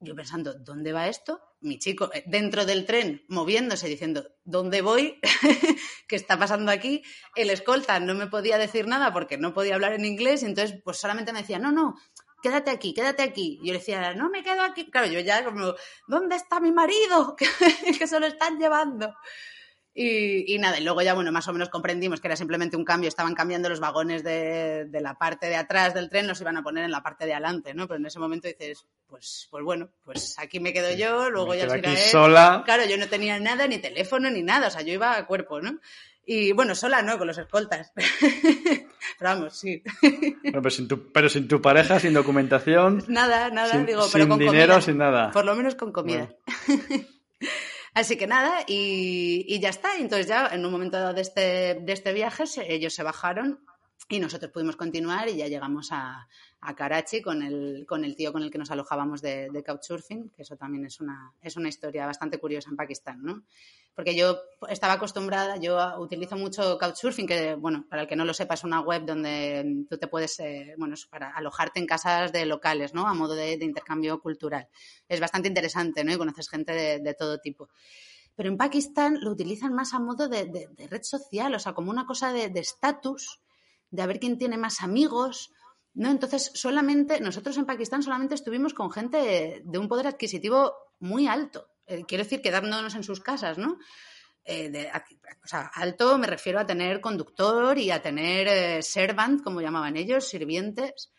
[0.01, 1.41] Yo pensando, ¿dónde va esto?
[1.67, 5.19] Mi chico eh, dentro del tren moviéndose, diciendo, ¿dónde voy?
[6.09, 7.03] ¿Qué está pasando aquí?
[7.35, 10.99] El escolta no me podía decir nada porque no podía hablar en inglés, entonces pues
[10.99, 11.97] solamente me decía, no, no,
[12.41, 13.59] quédate aquí, quédate aquí.
[13.61, 14.89] Y yo le decía, no me quedo aquí.
[14.91, 15.75] Claro, yo ya como,
[16.07, 17.35] ¿dónde está mi marido?
[17.99, 19.13] que se lo están llevando.
[19.99, 22.85] Y, y, nada, y luego ya, bueno, más o menos comprendimos que era simplemente un
[22.85, 26.59] cambio, estaban cambiando los vagones de, de, la parte de atrás del tren, los iban
[26.59, 27.89] a poner en la parte de adelante, ¿no?
[27.89, 31.57] Pero en ese momento dices, pues, pues bueno, pues aquí me quedo yo, luego me
[31.57, 31.97] ya se irá él.
[32.11, 32.63] sola.
[32.67, 35.63] Claro, yo no tenía nada, ni teléfono, ni nada, o sea, yo iba a cuerpo,
[35.63, 35.81] ¿no?
[36.27, 37.93] Y bueno, sola no, con los escoltas.
[37.97, 39.83] Pero vamos, sí.
[40.43, 43.03] Bueno, pero, sin tu, pero sin tu pareja, sin documentación.
[43.09, 44.81] Nada, nada, sin, digo, pero sin con dinero, comida.
[44.81, 45.31] sin nada.
[45.31, 46.29] Por lo menos con comida.
[46.67, 47.05] Bueno.
[47.97, 49.97] Así que nada, y, ya está.
[49.97, 53.65] Entonces ya en un momento dado de este, de este viaje se, ellos se bajaron
[54.11, 56.29] y nosotros pudimos continuar y ya llegamos a,
[56.67, 60.31] a Karachi con el, con el tío con el que nos alojábamos de, de Couchsurfing,
[60.31, 63.45] que eso también es una, es una historia bastante curiosa en Pakistán, ¿no?
[63.95, 68.35] Porque yo estaba acostumbrada, yo utilizo mucho Couchsurfing, que, bueno, para el que no lo
[68.35, 72.45] sepa, es una web donde tú te puedes, eh, bueno, para alojarte en casas de
[72.47, 73.07] locales, ¿no?
[73.07, 74.69] A modo de, de intercambio cultural.
[75.09, 76.13] Es bastante interesante, ¿no?
[76.13, 77.69] Y conoces gente de, de todo tipo
[78.35, 81.73] pero en Pakistán lo utilizan más a modo de, de, de red social, o sea,
[81.73, 83.41] como una cosa de estatus,
[83.91, 85.53] de a ver quién tiene más amigos,
[85.97, 86.11] ¿no?
[86.11, 91.69] Entonces, solamente, nosotros en Pakistán solamente estuvimos con gente de un poder adquisitivo muy alto.
[91.87, 93.79] Eh, quiero decir, quedándonos en sus casas, ¿no?
[94.45, 94.89] Eh, de,
[95.43, 99.97] o sea, alto me refiero a tener conductor y a tener eh, servant, como llamaban
[99.97, 101.11] ellos, sirvientes.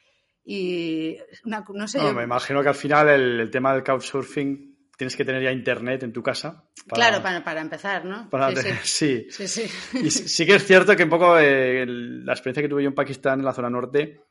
[0.45, 1.97] Y una, no sé.
[1.97, 2.13] No, yo...
[2.13, 6.03] me imagino que al final el, el tema del couchsurfing tienes que tener ya internet
[6.03, 6.63] en tu casa.
[6.87, 8.29] Para, claro, para, para, empezar, ¿no?
[8.29, 9.27] Para, sí, sí.
[9.29, 9.47] sí.
[9.47, 12.89] sí, Y sí que es cierto que un poco eh, la experiencia que tuve yo
[12.89, 14.21] en Pakistán, en la zona norte,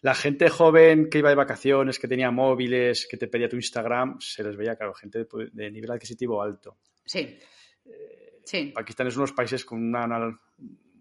[0.00, 4.20] la gente joven que iba de vacaciones, que tenía móviles, que te pedía tu Instagram,
[4.20, 6.78] se les veía, claro, gente de, de nivel adquisitivo alto.
[7.04, 7.38] Sí.
[7.84, 8.72] Eh, sí.
[8.74, 10.06] Pakistán es uno de los países con una,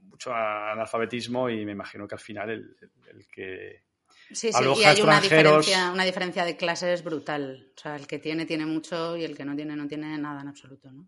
[0.09, 3.85] mucho analfabetismo y me imagino que al final el, el, el que
[4.31, 7.71] Sí, sí, y hay una diferencia, una diferencia de clases brutal.
[7.77, 10.41] O sea, el que tiene, tiene mucho y el que no tiene, no tiene nada
[10.41, 11.07] en absoluto, ¿no?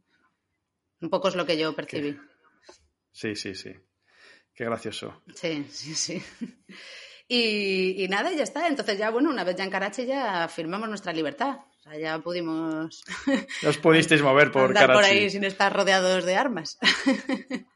[1.01, 2.13] Un poco es lo que yo percibí.
[2.13, 2.19] ¿Qué?
[3.11, 3.73] Sí, sí, sí.
[4.53, 5.23] Qué gracioso.
[5.33, 6.23] Sí, sí, sí.
[7.27, 8.67] Y, y, nada, ya está.
[8.67, 11.57] Entonces ya, bueno, una vez ya en Karachi ya firmamos nuestra libertad.
[11.79, 13.03] O sea, ya pudimos...
[13.67, 14.97] Os pudisteis mover por andar Karachi.
[14.97, 16.77] por ahí sin estar rodeados de armas.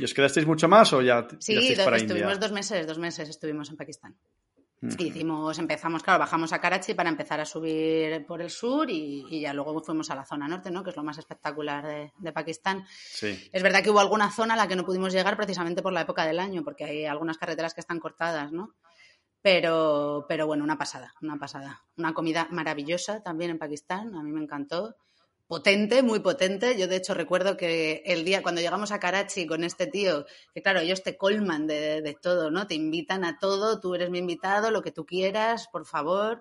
[0.00, 2.40] ¿Y os quedasteis mucho más o ya Sí, do, para estuvimos India?
[2.40, 4.16] dos meses, dos meses estuvimos en Pakistán.
[4.82, 5.06] Uh -huh.
[5.06, 9.42] Hicimos, empezamos, claro, bajamos a Karachi para empezar a subir por el sur y, y,
[9.42, 10.82] ya luego fuimos a la zona norte, ¿no?
[10.82, 12.84] Que es lo más espectacular de, de Pakistán.
[12.88, 13.50] Sí.
[13.52, 16.00] Es verdad que hubo alguna zona a la que no pudimos llegar precisamente por la
[16.00, 18.74] época del año, porque hay algunas carreteras que están cortadas, ¿no?
[19.42, 21.82] Pero, pero bueno, una pasada, una pasada.
[21.96, 24.96] Una comida maravillosa también en Pakistán, a mí me encantó
[25.50, 26.78] potente, muy potente.
[26.78, 30.24] Yo, de hecho, recuerdo que el día cuando llegamos a Karachi con este tío,
[30.54, 32.68] que claro, ellos te colman de, de, todo, ¿no?
[32.68, 36.40] Te invitan a todo, tú eres mi invitado, lo que tú quieras, por favor.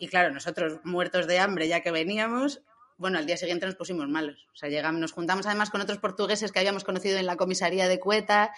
[0.00, 2.62] Y claro, nosotros muertos de hambre ya que veníamos,
[2.96, 4.48] bueno, al día siguiente nos pusimos malos.
[4.52, 7.86] O sea, llegamos, nos juntamos además con otros portugueses que habíamos conocido en la comisaría
[7.86, 8.52] de Cueta.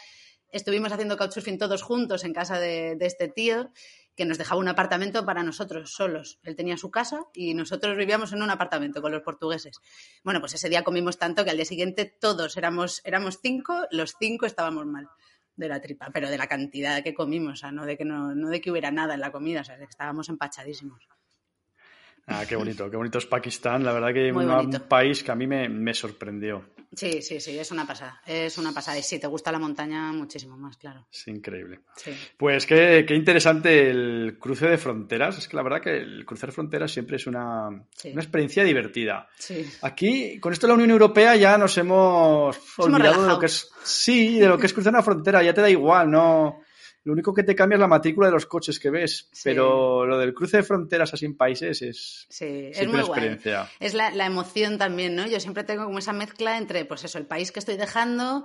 [0.52, 3.70] Estuvimos haciendo couchsurfing todos juntos en casa de, este tío
[4.16, 6.40] que nos dejaba un apartamento para nosotros solos.
[6.42, 9.80] Él tenía su casa y nosotros vivíamos en un apartamento con los portugueses.
[10.24, 14.14] Bueno, pues ese día comimos tanto que al día siguiente todos éramos, éramos cinco, los
[14.18, 15.08] cinco estábamos mal
[15.56, 18.34] de la tripa, pero de la cantidad que comimos, o sea, no de que, no,
[18.34, 21.06] no de que hubiera nada en la comida, o sea, estábamos empachadísimos.
[22.26, 23.84] Ah, qué bonito, qué bonito es Pakistán.
[23.84, 26.64] La verdad que un, un, país que a mí me, me, sorprendió.
[26.92, 28.20] Sí, sí, sí, es una pasada.
[28.26, 28.98] Es una pasada.
[28.98, 31.06] Y si te gusta la montaña, muchísimo más, claro.
[31.12, 31.80] Es increíble.
[31.96, 32.12] Sí.
[32.36, 35.38] Pues qué, qué, interesante el cruce de fronteras.
[35.38, 38.10] Es que la verdad que el cruzar fronteras siempre es una, sí.
[38.10, 39.28] una experiencia divertida.
[39.38, 39.68] Sí.
[39.82, 43.70] Aquí, con esto de la Unión Europea, ya nos hemos olvidado de lo que es.
[43.82, 45.42] Sí, de lo que es cruzar una frontera.
[45.42, 46.62] Ya te da igual, ¿no?
[47.02, 50.18] Lo único que te cambia es la matrícula de los coches que ves, pero lo
[50.18, 53.70] del cruce de fronteras así en países es, sí, es muy experiencia.
[53.80, 55.26] Es la, la, emoción también, ¿no?
[55.26, 58.44] Yo siempre tengo como esa mezcla entre, pues eso, el país que estoy dejando,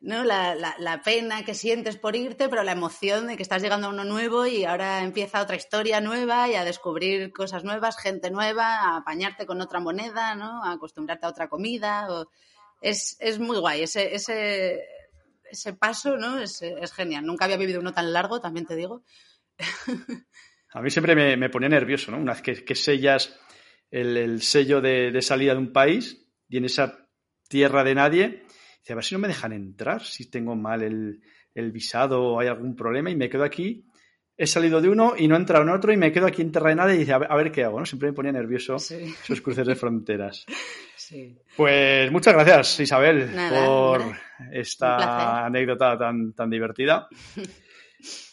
[0.00, 0.22] ¿no?
[0.22, 3.88] La, la, la, pena que sientes por irte, pero la emoción de que estás llegando
[3.88, 8.30] a uno nuevo y ahora empieza otra historia nueva y a descubrir cosas nuevas, gente
[8.30, 10.64] nueva, a apañarte con otra moneda, ¿no?
[10.64, 12.06] A acostumbrarte a otra comida.
[12.80, 13.82] Es, es muy guay.
[13.82, 14.80] Ese, ese,
[15.50, 16.38] ese paso, ¿no?
[16.38, 17.24] Es, es, genial.
[17.26, 19.04] Nunca había vivido uno tan largo, también te digo.
[20.72, 22.18] A mí siempre me, me ponía nervioso, ¿no?
[22.18, 23.38] Una vez que, que sellas
[23.90, 27.08] el, el sello de, de, salida de un país y en esa
[27.48, 28.44] tierra de nadie,
[28.80, 31.20] dice, a ver si no me dejan entrar, si tengo mal el,
[31.54, 33.86] el visado o hay algún problema y me quedo aquí.
[34.36, 36.52] He salido de uno y no he entrado en otro y me quedo aquí en
[36.52, 37.84] terra de nadie y dice, a ver, a ver qué hago, ¿no?
[37.84, 39.14] Siempre me ponía nervioso sí.
[39.22, 40.46] esos cruces de fronteras.
[41.10, 41.36] Sí.
[41.56, 44.16] Pues muchas gracias, Isabel, Nada, por
[44.52, 47.08] esta anécdota tan, tan divertida.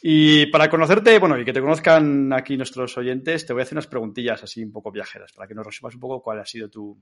[0.03, 3.73] Y para conocerte, bueno, y que te conozcan aquí nuestros oyentes, te voy a hacer
[3.73, 6.69] unas preguntillas así un poco viajeras, para que nos resumas un poco cuál ha sido
[6.69, 7.01] tu,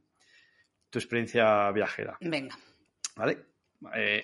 [0.90, 2.18] tu experiencia viajera.
[2.22, 2.58] Venga.
[3.18, 3.38] ¿Vale?
[3.98, 4.24] Eh,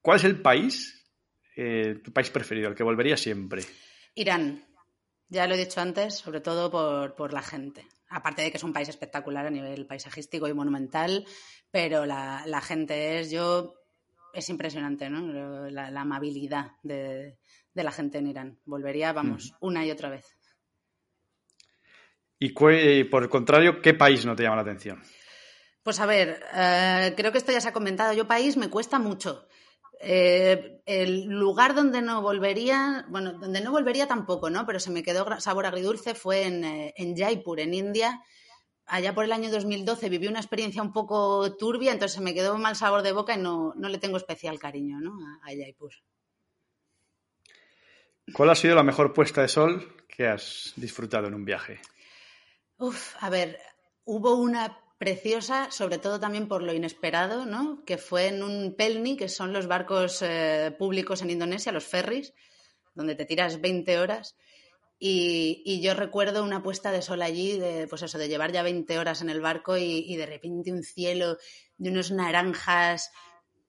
[0.00, 1.04] ¿Cuál es el país,
[1.56, 3.64] eh, tu país preferido, el que volvería siempre?
[4.14, 4.64] Irán.
[5.28, 8.64] Ya lo he dicho antes, sobre todo por, por la gente aparte de que es
[8.64, 11.26] un país espectacular a nivel paisajístico y monumental,
[11.70, 13.74] pero la, la gente es, yo,
[14.32, 15.68] es impresionante, ¿no?
[15.70, 17.38] La, la amabilidad de,
[17.74, 18.58] de, la gente en Irán.
[18.64, 19.66] Volvería, vamos, mm.
[19.66, 20.36] una y otra vez.
[22.38, 22.50] Y
[23.04, 25.02] por el contrario, ¿qué país no te llama la atención?
[25.82, 28.12] Pues a ver, uh, creo que esto ya se ha comentado.
[28.12, 29.47] Yo país me cuesta mucho.
[30.00, 34.64] Eh, el lugar donde no volvería, bueno, donde no volvería tampoco, ¿no?
[34.64, 38.22] Pero se me quedó sabor agridulce fue en, eh, en Jaipur, en India.
[38.86, 42.56] Allá por el año 2012 viví una experiencia un poco turbia, entonces se me quedó
[42.58, 45.18] mal sabor de boca y no, no le tengo especial cariño ¿no?
[45.42, 45.92] a, a Jaipur.
[48.32, 51.80] ¿Cuál ha sido la mejor puesta de sol que has disfrutado en un viaje?
[52.78, 53.58] Uf, a ver,
[54.04, 57.84] hubo una preciosa, sobre todo también por lo inesperado, ¿no?
[57.84, 62.34] que fue en un pelni, que son los barcos eh, públicos en Indonesia, los ferries,
[62.94, 64.36] donde te tiras 20 horas.
[65.00, 68.98] Y, yo recuerdo una puesta de sol allí, de, pues eso, de llevar ya 20
[68.98, 71.38] horas en el barco y, y de repente un cielo
[71.76, 73.12] de unos naranjas.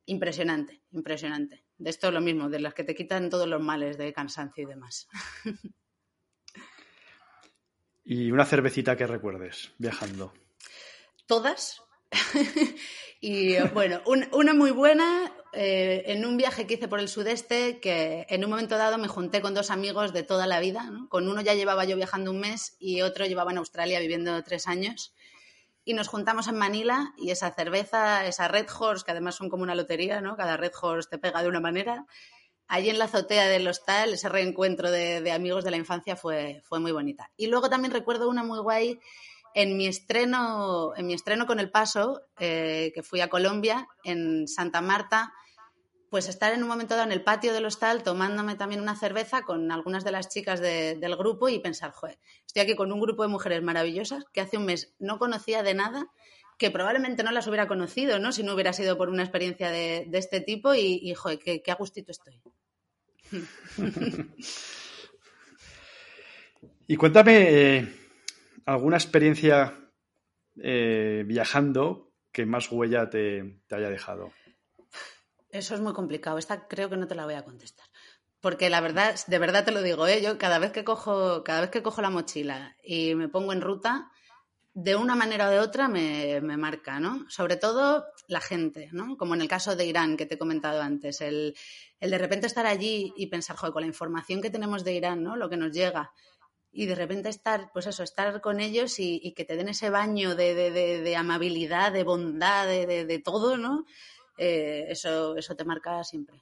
[0.05, 1.63] Impresionante, impresionante.
[1.77, 4.67] De esto lo mismo, de las que te quitan todos los males de cansancio y
[4.67, 5.07] demás.
[8.03, 10.33] ¿Y una cervecita que recuerdes viajando?
[11.29, 11.83] Todas.
[13.21, 17.79] y bueno, un, una muy buena eh, en un viaje que hice por el sudeste,
[17.79, 20.91] que en un momento dado me junté con dos amigos de toda la vida.
[21.07, 24.67] Con uno ya llevaba yo viajando un mes y otro llevaba en Australia viviendo tres
[24.67, 25.13] años.
[25.85, 29.63] Y nos juntamos en Manila y esa cerveza, esa Red Horse, que además son como
[29.63, 30.35] una lotería, ¿no?
[30.35, 32.05] Cada Red Horse te pega de una manera.
[32.67, 36.61] Allí en la azotea del hostal, ese reencuentro de, de amigos de la infancia fue,
[36.63, 37.31] fue muy bonita.
[37.37, 38.99] Y luego también recuerdo una muy guay
[39.53, 44.47] en mi estreno, en mi estreno con El Paso, eh, que fui a Colombia, en
[44.47, 45.33] Santa Marta,
[46.09, 49.43] pues estar en un momento dado en el patio del hostal tomándome también una cerveza
[49.43, 52.99] con algunas de las chicas de, del grupo y pensar, joder, estoy aquí con un
[52.99, 56.07] grupo de mujeres maravillosas que hace un mes no conocía de nada,
[56.57, 58.31] que probablemente no las hubiera conocido, ¿no?
[58.31, 61.71] Si no hubiera sido por una experiencia de, este tipo y, y joder, qué, qué
[61.71, 62.41] a gustito estoy.
[66.87, 67.87] y cuéntame, eh,
[68.73, 69.91] alguna experiencia
[70.61, 74.31] eh, viajando que más huella te, te, haya dejado?
[75.49, 76.37] Eso es muy complicado.
[76.37, 77.87] Esta creo que no te la voy a contestar.
[78.39, 80.21] Porque la verdad, de verdad te lo digo, ¿eh?
[80.21, 83.61] yo cada vez que cojo, cada vez que cojo la mochila y me pongo en
[83.61, 84.11] ruta,
[84.73, 87.25] de una manera o de otra me, me, marca, ¿no?
[87.27, 89.17] Sobre todo la gente, ¿no?
[89.17, 91.55] Como en el caso de Irán que te he comentado antes, el,
[91.99, 95.23] el de repente estar allí y pensar, joder, con la información que tenemos de Irán,
[95.23, 95.35] ¿no?
[95.35, 96.13] Lo que nos llega,
[96.71, 99.89] y de repente estar, pues eso, estar con ellos y, y que te den ese
[99.89, 103.85] baño de, de, de, de amabilidad, de bondad, de, todo, ¿no?
[104.37, 106.41] Eh, eso, eso te marca siempre.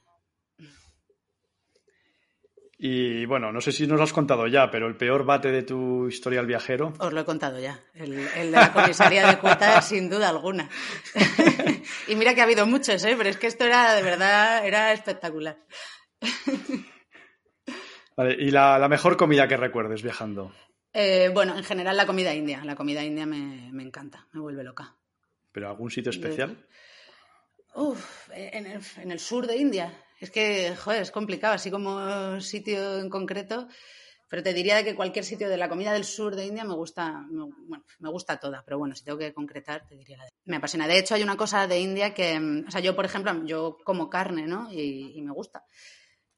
[2.80, 5.64] Y bueno, no sé si nos lo has contado ya, pero el peor bate de
[5.64, 6.94] tu historia al viajero.
[7.00, 7.80] Os lo he contado ya.
[7.96, 10.70] El, el de la comisaría de cuotas, sin duda alguna.
[12.08, 13.16] y mira que ha habido muchos, ¿eh?
[13.18, 15.58] pero es que esto era de verdad, era espectacular.
[18.18, 20.52] Vale, ¿y la, la, mejor comida que recuerdes viajando?
[20.92, 22.66] Eh, bueno, en general la comida india.
[22.66, 24.96] La comida india me, me encanta, me vuelve loca.
[25.52, 26.58] ¿Pero algún sitio especial?
[27.76, 29.94] Uf, en el, en el, sur de India.
[30.20, 33.68] Es que, joder, es complicado, así como sitio en concreto.
[34.30, 37.22] Pero te diría que cualquier sitio de la comida del sur de India me gusta,
[37.30, 40.32] me, bueno, me gusta toda, pero bueno, si tengo que concretar, te diría la de...
[40.46, 40.88] Me apasiona.
[40.88, 44.10] De hecho, hay una cosa de India que, o sea, yo, por ejemplo, yo como
[44.10, 44.70] carne, ¿no?
[44.72, 45.64] Y, y me gusta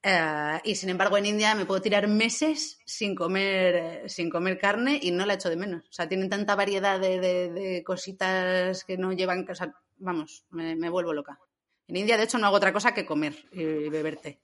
[0.01, 4.57] Eh, y sin embargo en India me puedo tirar meses sin comer, eh, sin comer
[4.57, 5.83] carne y no la echo de menos.
[5.89, 9.45] O sea, tienen tanta variedad de, cositas que no llevan...
[9.49, 11.39] O sea, vamos, me, vuelvo loca.
[11.87, 14.41] En India, de hecho, no hago otra cosa que comer y beber té.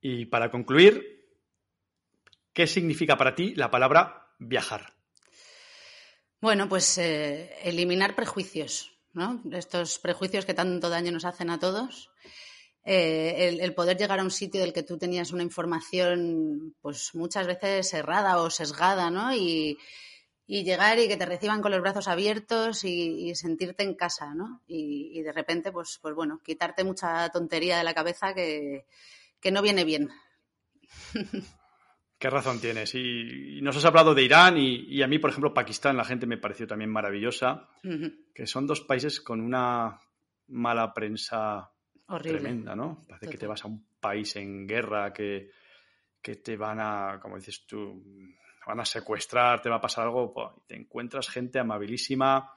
[0.00, 1.26] Y para concluir,
[2.52, 4.94] ¿qué significa para ti la palabra viajar?
[6.40, 9.42] Bueno, pues eh, eliminar prejuicios, ¿no?
[9.50, 12.10] Estos prejuicios que tanto daño nos hacen a todos
[12.88, 17.48] eh, el, poder llegar a un sitio del que tú tenías una información, pues muchas
[17.48, 19.34] veces errada o sesgada, ¿no?
[19.34, 19.76] Y,
[20.46, 24.62] llegar y que te reciban con los brazos abiertos y, sentirte en casa, ¿no?
[24.68, 28.86] Y, de repente, pues, pues bueno, quitarte mucha tontería de la cabeza que,
[29.50, 30.08] no viene bien.
[32.18, 32.94] Qué razón tienes.
[32.94, 36.38] Y, nos has hablado de Irán y, a mí, por ejemplo, Pakistán, la gente me
[36.38, 37.68] pareció también maravillosa,
[38.32, 40.00] que son dos países con una
[40.46, 41.72] mala prensa
[42.22, 43.04] tremenda, ¿no?
[43.08, 45.50] Parece que te vas a un país en guerra, que,
[46.22, 48.02] que, te van a, como dices tú,
[48.66, 52.52] van a secuestrar, te va a pasar algo, y te encuentras gente amabilísima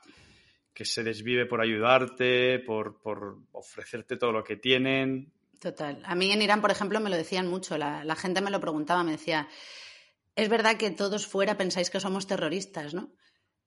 [0.74, 5.34] que se desvive por ayudarte, por, por ofrecerte todo lo que tienen.
[5.60, 6.02] Total.
[6.06, 8.62] A mí en Irán, por ejemplo, me lo decían mucho, la, la gente me lo
[8.62, 9.48] preguntaba, me decía,
[10.36, 13.12] es verdad que todos fuera pensáis que somos terroristas, ¿no?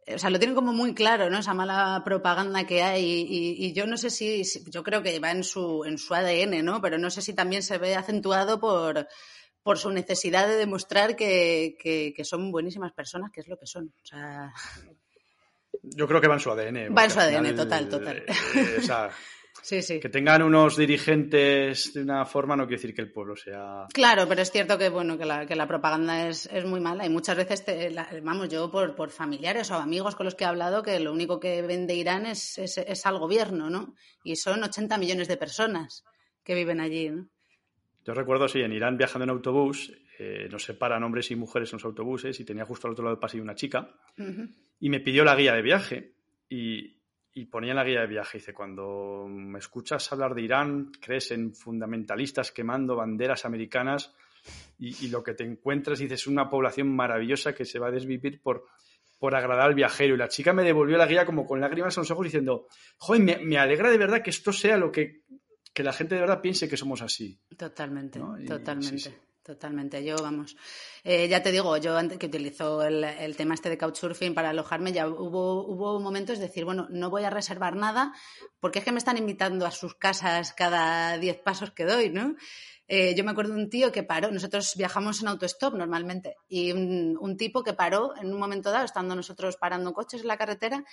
[0.07, 1.39] O sea, lo tienen como muy claro, ¿no?
[1.39, 3.27] Esa mala propaganda que hay.
[3.29, 6.81] Y, yo no sé si, yo creo que va en su, en su ADN, ¿no?
[6.81, 9.07] Pero no sé si también se ve acentuado por,
[9.63, 13.93] por su necesidad de demostrar que, que, son buenísimas personas, que es lo que son.
[14.03, 14.53] O sea...
[15.83, 16.95] Yo creo que va en su ADN.
[16.97, 18.25] Va en su ADN, total, total.
[18.55, 19.11] Eh, o sea,
[19.69, 23.87] Que tengan unos dirigentes de una forma no quiere decir que el pueblo sea.
[23.93, 27.11] Claro, pero es cierto que bueno que la, que la propaganda es, muy mala y
[27.11, 27.65] muchas veces,
[28.23, 31.39] vamos, yo por, por, familiares o amigos con los que he hablado, que lo único
[31.39, 33.95] que vende Irán es, es, al gobierno, ¿no?
[34.25, 36.05] Y son 80 millones de personas
[36.43, 37.29] que viven allí, ¿no?
[38.05, 41.77] Yo recuerdo, sí, en Irán viajando en autobús, eh, nos separan hombres y mujeres en
[41.77, 43.95] los autobuses y tenía justo al otro lado del pasillo una chica
[44.81, 46.15] y me pidió la guía de viaje.
[46.49, 47.02] Y,
[47.35, 51.31] y ponía en la guía de viaje, dice, cuando me escuchas hablar de Irán, crees
[51.31, 54.15] en fundamentalistas quemando banderas americanas
[54.79, 58.43] y, lo que te encuentras, dices, es una población maravillosa que se va a desvivir
[58.43, 58.67] por,
[59.19, 60.15] por agradar al viajero.
[60.15, 62.67] Y la chica me devolvió la guía como con lágrimas en los ojos diciendo,
[62.99, 65.23] joder, me, alegra de verdad que esto sea lo que,
[65.73, 67.39] que la gente de verdad piense que somos así.
[67.57, 69.15] Totalmente, totalmente.
[69.43, 70.57] Totalmente, yo vamos.
[71.03, 74.51] Eh, ya te digo, yo antes que utilizo el, el, tema este de Couchsurfing para
[74.51, 78.13] alojarme, ya hubo, hubo momentos de decir, bueno, no voy a reservar nada
[78.61, 82.37] porque es que me están invitando a sus casas cada diez pasos que doy, ¿no?
[82.87, 86.73] Eh, yo me acuerdo de un tío que paró, nosotros viajamos en autostop normalmente, y
[86.73, 90.37] un, un, tipo que paró en un momento dado, estando nosotros parando coches en la
[90.37, 90.85] carretera,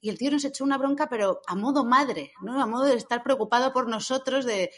[0.00, 2.60] y el tío nos echó una bronca, pero a modo madre, ¿no?
[2.60, 4.70] A modo de estar preocupado por nosotros, de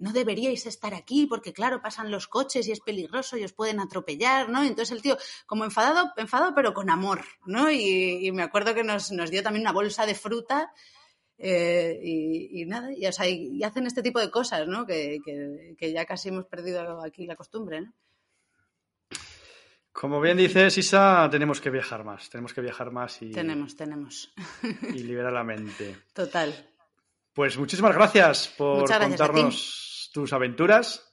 [0.00, 3.80] no deberíais estar aquí porque, claro, pasan los coches y es peligroso y os pueden
[3.80, 4.62] atropellar, ¿no?
[4.62, 7.70] entonces el tío, como enfadado, enfadado, pero con amor, ¿no?
[7.70, 10.72] Y, me acuerdo que nos, dio también una bolsa de fruta
[11.38, 14.86] eh, y, nada, y, o sea, y, hacen este tipo de cosas, ¿no?
[14.86, 15.20] Que,
[15.80, 17.92] ya casi hemos perdido aquí la costumbre, ¿no?
[19.92, 23.32] Como bien dices, Isa, tenemos que viajar más, tenemos que viajar más y...
[23.32, 24.32] Tenemos, tenemos.
[24.94, 25.96] Y liberar la mente.
[26.14, 26.54] Total.
[27.34, 29.79] Pues muchísimas gracias por contarnos
[30.12, 31.10] tus aventuras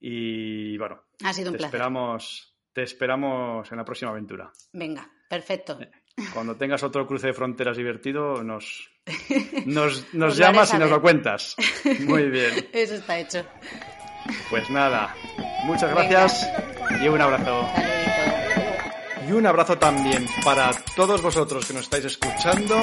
[0.00, 1.76] y bueno, ha sido un te placer.
[1.76, 4.52] Esperamos, te esperamos en la próxima aventura.
[4.72, 5.80] Venga, perfecto.
[5.80, 5.90] Eh,
[6.32, 8.90] cuando tengas otro cruce de fronteras divertido, nos,
[9.66, 11.56] nos, llamas y nos lo cuentas.
[12.00, 12.68] Muy bien.
[12.72, 13.44] Eso está hecho.
[14.50, 15.14] Pues nada,
[15.64, 16.48] muchas gracias
[17.02, 17.66] y un abrazo.
[19.26, 22.80] Y un abrazo también para todos vosotros que nos estáis escuchando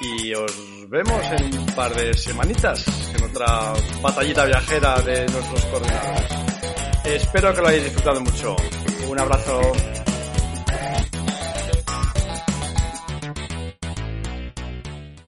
[0.00, 2.84] y os vemos en un par de semanitas
[3.14, 3.72] en otra
[4.02, 6.26] batallita viajera de nuestros coordinadores.
[7.04, 8.56] Espero que lo hayáis disfrutado mucho.
[9.08, 9.60] Un abrazo.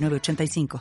[0.00, 0.68] 85